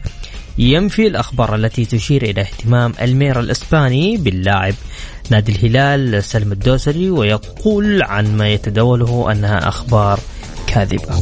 ينفي 0.57 1.07
الأخبار 1.07 1.55
التي 1.55 1.85
تشير 1.85 2.23
إلى 2.23 2.41
اهتمام 2.41 2.93
المير 3.01 3.39
الإسباني 3.39 4.17
باللاعب 4.17 4.73
نادي 5.29 5.51
الهلال 5.51 6.23
سلم 6.23 6.51
الدوسري 6.51 7.09
ويقول 7.09 8.03
عن 8.03 8.37
ما 8.37 8.49
يتداوله 8.49 9.31
أنها 9.31 9.67
أخبار 9.67 10.19
كاذبة. 10.67 11.21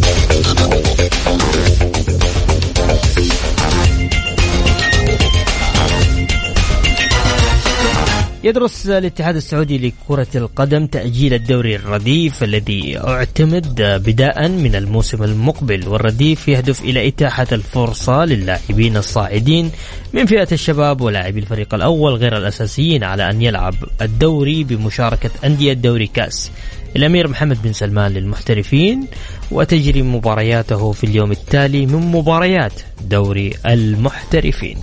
يدرس 8.44 8.88
الاتحاد 8.88 9.36
السعودي 9.36 9.78
لكرة 9.78 10.28
القدم 10.36 10.86
تأجيل 10.86 11.34
الدوري 11.34 11.76
الرديف 11.76 12.44
الذي 12.44 12.98
اعتمد 12.98 13.82
بداء 13.82 14.48
من 14.50 14.76
الموسم 14.76 15.24
المقبل 15.24 15.88
والرديف 15.88 16.48
يهدف 16.48 16.82
إلى 16.82 17.08
إتاحة 17.08 17.48
الفرصة 17.52 18.26
للاعبين 18.26 18.98
الصاعدين 18.98 19.72
من 20.14 20.26
فئة 20.26 20.48
الشباب 20.52 21.02
ولاعبي 21.02 21.40
الفريق 21.40 21.74
الأول 21.74 22.14
غير 22.14 22.38
الأساسيين 22.38 23.04
على 23.04 23.30
أن 23.30 23.42
يلعب 23.42 23.76
الدوري 24.02 24.64
بمشاركة 24.64 25.30
أندية 25.46 25.74
دوري 25.74 26.08
كأس. 26.08 26.52
الأمير 26.96 27.28
محمد 27.28 27.62
بن 27.64 27.74
سلمان 27.74 28.12
للمحترفين 28.12 29.08
وتجري 29.52 30.02
مبارياته 30.02 30.92
في 30.92 31.04
اليوم 31.04 31.32
التالي 31.32 31.86
من 31.86 32.12
مباريات 32.12 32.74
دوري 33.02 33.54
المحترفين. 33.66 34.78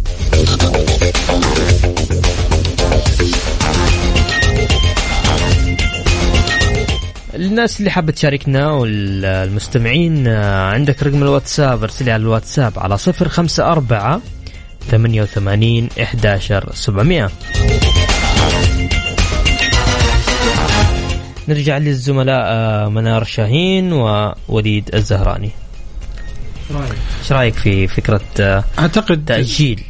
الناس 7.38 7.79
اللي 7.79 7.90
حابة 7.90 8.12
تشاركنا 8.12 8.70
والمستمعين 8.70 10.27
آه، 10.27 10.70
عندك 10.70 11.03
رقم 11.03 11.22
الواتساب 11.22 11.83
ارسلي 11.83 12.11
على 12.11 12.20
الواتساب 12.20 12.79
على 12.79 12.98
صفر 12.98 13.29
خمسة 13.29 13.72
أربعة 13.72 14.20
ثمانية 14.90 15.22
وثمانين 15.22 15.88
إحداشر 16.03 16.70
سبعمية. 16.74 17.31
نرجع 21.48 21.79
للزملاء 21.79 22.44
آه، 22.46 22.88
منار 22.88 23.24
شاهين 23.24 23.92
ووليد 23.92 24.90
الزهراني. 24.94 25.51
إيش 27.20 27.33
رايك 27.33 27.55
في 27.55 27.87
فكرة 27.87 28.20
آه، 28.40 28.64
أعتقد 28.79 29.24
تأجيل 29.24 29.83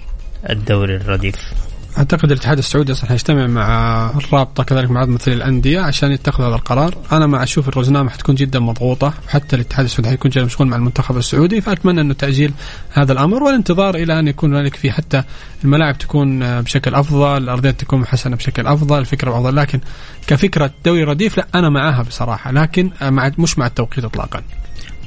الدوري 0.51 0.97
الرديف؟ 0.97 1.53
أعتقد 1.99 2.33
الاتحاد 2.33 2.59
السعودي 2.59 2.93
أصلا 2.93 3.09
حيجتمع 3.09 3.47
مع 3.47 4.11
الرابطة 4.17 4.63
كذلك 4.63 4.91
مع 4.91 5.05
ممثلي 5.05 5.35
الأندية 5.35 5.81
عشان 5.81 6.13
يتخذ 6.13 6.45
هذا 6.45 6.55
القرار، 6.55 6.95
أنا 7.13 7.27
مع 7.27 7.43
أشوف 7.43 7.69
الرزنامه 7.69 8.11
حتكون 8.11 8.35
جدا 8.35 8.59
مضغوطة، 8.59 9.15
حتى 9.29 9.57
الاتحاد 9.57 9.85
السعودي 9.85 10.09
حيكون 10.09 10.31
جدا 10.31 10.45
مشغول 10.45 10.69
مع 10.69 10.77
المنتخب 10.77 11.17
السعودي، 11.17 11.61
فأتمنى 11.61 12.01
أنه 12.01 12.15
تأجيل 12.15 12.53
هذا 12.91 13.13
الأمر 13.13 13.43
والانتظار 13.43 13.95
إلى 13.95 14.19
أن 14.19 14.29
يكون 14.29 14.55
هنالك 14.55 14.77
في 14.77 14.93
حتى 14.93 15.23
الملاعب 15.65 15.99
تكون 15.99 16.61
بشكل 16.61 16.95
أفضل، 16.95 17.43
الارضيات 17.43 17.81
تكون 17.81 18.01
محسنه 18.01 18.37
بشكل 18.37 18.67
أفضل، 18.67 18.99
الفكرة 18.99 19.31
افضل، 19.31 19.57
لكن 19.57 19.81
كفكرة 20.27 20.71
دوري 20.85 21.05
رديف 21.05 21.37
لا 21.37 21.47
أنا 21.55 21.69
معاها 21.69 22.03
بصراحة، 22.03 22.53
لكن 22.53 22.91
مع 23.03 23.31
مش 23.39 23.59
مع 23.59 23.67
التوقيت 23.67 24.05
اطلاقا. 24.05 24.43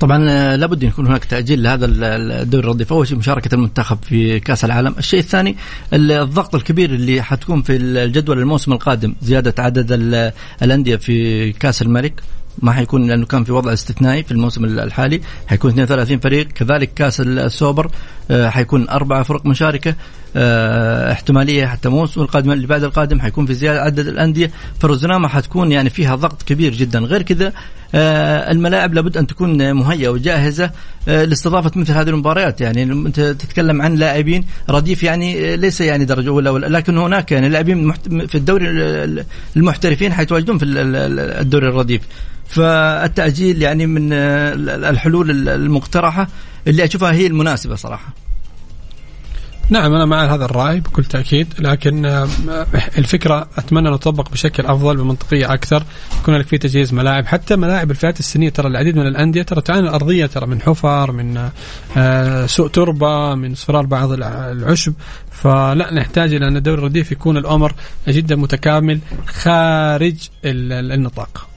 طبعا 0.02 0.30
آه، 0.30 0.56
لابد 0.56 0.84
يكون 0.84 1.08
هناك 1.08 1.26
تأجيل 1.26 1.64
لهذا 1.64 1.86
ال- 1.86 2.04
ال- 2.04 2.32
الدوري 2.32 2.66
الرديف 2.66 2.94
اول 2.94 3.08
شيء 3.08 3.18
مشاركة 3.18 3.56
المنتخب 3.56 3.98
في 4.04 4.40
كأس 4.40 4.66
العالم. 4.66 4.96
الشيء 4.98 5.20
الثاني 5.20 5.56
ال- 5.94 6.12
الضغط 6.12 6.56
الكبير 6.56 6.90
اللي 6.90 7.22
حتكون 7.22 7.62
في 7.62 7.76
الجدول 7.76 8.40
الموسم 8.40 8.74
القادم 8.74 9.16
زيادة 9.22 9.64
عدد 9.64 9.92
ال- 9.92 10.32
الأندية 10.64 10.96
في 10.96 11.52
كأس 11.52 11.82
الملك. 11.82 12.22
ما 12.62 12.72
حيكون 12.72 13.08
لأنه 13.08 13.26
كان 13.26 13.44
في 13.44 13.52
وضع 13.52 13.74
استثنائي 13.74 14.24
في 14.24 14.32
الموسم 14.32 14.66
الحالي. 14.66 15.22
حيكون 15.48 15.72
32 15.72 16.20
فريق 16.20 16.48
كذلك 16.48 16.94
كأس 16.94 17.22
السوبر 17.22 17.92
آه، 18.32 18.50
حيكون 18.50 18.90
أربع 18.90 19.24
فرق 19.24 19.46
مشاركة. 19.46 19.96
احتمالية 21.12 21.66
حتى 21.66 21.88
الموسم 21.88 22.22
القادم 22.22 22.52
اللي 22.52 22.68
بعد 22.68 22.84
القادم 22.84 23.20
حيكون 23.20 23.46
في 23.46 23.54
زيادة 23.54 23.82
عدد 23.82 24.08
الأندية. 24.08 24.52
فالرزنامه 24.80 25.28
حتكون 25.28 25.72
يعني 25.72 25.90
فيها 25.90 26.16
ضغط 26.16 26.44
كبير 26.44 26.74
جدا. 26.74 27.00
غير 27.00 27.22
كذا 27.22 27.54
آه، 27.96 28.52
الملاعب 28.52 28.94
لابد 28.94 29.18
أن 29.18 29.28
تكون 29.28 29.72
مهيئة 29.74 30.10
وجاهزة 30.10 30.72
آه، 31.08 31.26
لاستضافة 31.26 31.72
مثل 31.76 31.94
هذه 31.94 32.10
المباريات. 32.10 32.62
يعني 32.62 32.84
أنت 32.84 33.20
تتكلم 33.20 33.82
عن 33.82 33.96
لاعبين 33.96 34.46
رديف 34.70 35.04
يعني 35.04 35.54
آه، 35.54 35.56
ليس 35.56 35.82
يعني 35.82 36.06
درجة 36.06 36.30
أولى 36.30 36.50
لكن 36.50 36.98
هناك 36.98 37.32
يعني 37.32 37.50
لاعبين 37.50 37.92
في 38.28 38.36
الدوري 38.36 38.70
ال- 38.70 39.26
المحترفين 39.58 40.14
حيتواجدون 40.14 40.58
في 40.58 40.66
ال- 40.66 40.78
ال- 40.78 41.20
الدوري 41.20 41.68
الرديف. 41.68 42.02
فالتأجيل 42.48 43.62
يعني 43.62 43.86
من 43.86 44.10
آه، 44.14 44.54
الحلول 44.90 45.50
المقترحة 45.50 46.28
اللي 46.68 46.84
أشوفها 46.86 47.12
هي 47.12 47.28
المناسبة 47.28 47.76
صراحة. 47.76 48.14
نعم 49.72 49.94
أنا 49.94 50.06
مع 50.06 50.34
هذا 50.34 50.46
الرأي 50.46 50.80
بكل 50.80 51.06
تأكيد 51.06 51.54
لكن 51.60 52.06
آه، 52.06 52.28
الفكرة 52.98 53.48
أتمنى 53.58 53.90
أن 53.90 54.00
تطبق 54.00 54.30
بشكل 54.30 54.66
أفضل 54.66 54.98
بمنطقية 54.98 55.54
أكثر 55.54 55.84
يكون 56.22 56.36
لك 56.36 56.48
في 56.48 56.58
تجهيز 56.58 56.94
ملاعب. 56.94 57.26
حتى 57.26 57.56
ملاعب 57.56 57.92
الفئات 57.92 58.20
السنية 58.20 58.50
ترى 58.50 58.68
العديد 58.68 58.96
من 58.96 59.08
الأندية 59.08 59.42
ترى 59.44 59.62
تعاني 59.62 59.88
الأرضية 59.88 60.26
ترى 60.26 60.46
من 60.48 60.62
حفر 60.62 61.12
من 61.12 61.50
آه، 61.98 62.46
سوء 62.46 62.68
تربة 62.68 63.36
من 63.36 63.52
اصفرار 63.52 63.86
بعض 63.86 64.12
الع- 64.12 64.52
العشب. 64.52 64.94
فلا 65.32 65.94
نحتاج 65.94 66.34
إلى 66.34 66.48
أن 66.48 66.58
الدوري 66.58 66.80
الرديف 66.82 67.12
يكون 67.12 67.38
الأمر 67.38 67.74
جدا 68.08 68.36
متكامل 68.36 69.00
خارج 69.28 70.16
ال- 70.46 70.74
ال- 70.74 70.92
النطاق. 70.92 71.48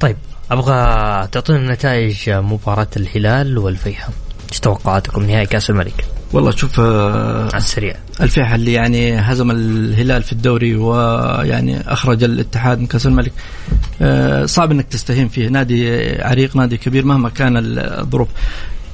طيب 0.00 0.16
أبغى 0.50 1.26
تعطينا 1.32 1.72
نتائج 1.74 2.30
مباراة 2.30 2.88
الهلال 2.96 3.58
والفيحاء. 3.58 4.10
إيش 4.52 4.60
توقعاتكم؟ 4.60 5.22
نهائي 5.22 5.46
كأس 5.46 5.70
الملك. 5.70 6.04
والله 6.32 6.50
شوف 6.50 6.80
آه، 6.80 7.44
على 7.44 7.56
السريع 7.56 7.94
الفيحة 8.20 8.54
اللي 8.54 8.72
يعني 8.72 9.14
هزم 9.18 9.50
الهلال 9.50 10.22
في 10.22 10.32
الدوري 10.32 10.74
ويعني 10.74 11.80
أخرج 11.92 12.24
الاتحاد 12.24 12.78
من 12.78 12.86
كأس 12.86 13.06
الملك 13.06 13.32
آه، 14.02 14.46
صعب 14.46 14.70
إنك 14.70 14.86
تستهين 14.86 15.28
فيه. 15.28 15.48
نادي 15.48 16.12
عريق 16.22 16.56
نادي 16.56 16.76
كبير 16.76 17.04
مهما 17.04 17.28
كان 17.28 17.54
الظروف. 17.56 18.28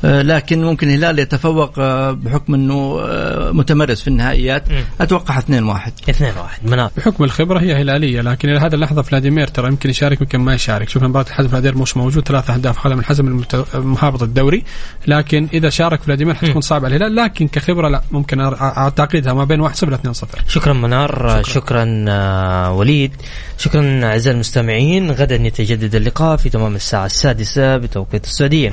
لكن 0.05 0.65
ممكن 0.65 0.89
الهلال 0.89 1.19
يتفوق 1.19 1.79
آه، 1.79 2.11
بحكم 2.11 2.55
إنه 2.55 2.99
آه، 3.03 3.51
متمرس 3.51 4.01
في 4.01 4.09
النهائيات. 4.09 4.65
أتوقع 5.01 5.39
2 5.39 5.63
1 5.65 5.93
اثنين 6.11 6.33
واحد. 6.43 6.71
مناف 6.71 6.91
بحكم 6.97 7.25
الخبرة 7.25 7.61
هي 7.61 7.83
هلالية 7.83 8.21
لكن 8.21 8.49
إلى 8.49 8.59
هذه 8.59 8.75
اللحظة 8.75 9.03
فلاديمير 9.03 9.47
ترى 9.47 9.69
يمكن 9.69 9.91
يشارك 9.91 10.21
يمكن 10.21 10.39
ما 10.41 10.55
يشارك. 10.55 10.89
شوف 10.89 11.03
مباراة 11.03 11.23
الاتحاد 11.25 11.47
فلاديمير 11.47 11.79
مش 11.83 11.97
موجود 11.97 12.29
ثلاث 12.29 12.51
أهداف 12.51 12.79
خلى 12.79 12.97
من 12.97 13.05
حزم 13.05 13.27
المت- 13.29 13.77
مهابط 13.77 14.23
الدوري. 14.23 14.65
لكن 15.07 15.49
إذا 15.53 15.69
شارك 15.71 16.03
فلاديمير 16.03 16.35
حتكون 16.35 16.61
صعب 16.61 16.85
على 16.85 16.97
الهلال 16.97 17.15
لكن 17.17 17.49
كخبرة 17.49 17.89
لا 17.89 18.03
ممكن 18.11 18.41
أعتقدها 18.41 19.33
ما 19.33 19.45
بين 19.45 19.61
1-0 19.69 19.85
ل 19.91 19.95
2-0 19.95 20.27
شكرا 20.49 20.73
منار 20.73 21.29
شكرا, 21.29 21.43
شكرا 21.43 22.05
آه، 22.09 22.73
وليد. 22.73 23.13
شكرا 23.59 24.05
أعزائي 24.05 24.35
المستمعين. 24.35 25.11
غدا 25.11 25.37
يتجدد 25.37 25.95
اللقاء 25.95 26.37
في 26.37 26.49
تمام 26.51 26.75
الساعة 26.75 27.07
السادسة 27.07 27.77
بتوقيت 27.77 28.25
السعودية. 28.25 28.73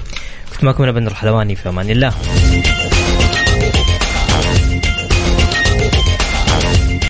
كنت 0.55 0.63
معكم 0.63 0.83
أنا 0.83 0.91
بندر 0.91 1.13
حلواني 1.13 1.55
في 1.55 1.69
أمان 1.69 1.89
الله. 1.89 2.13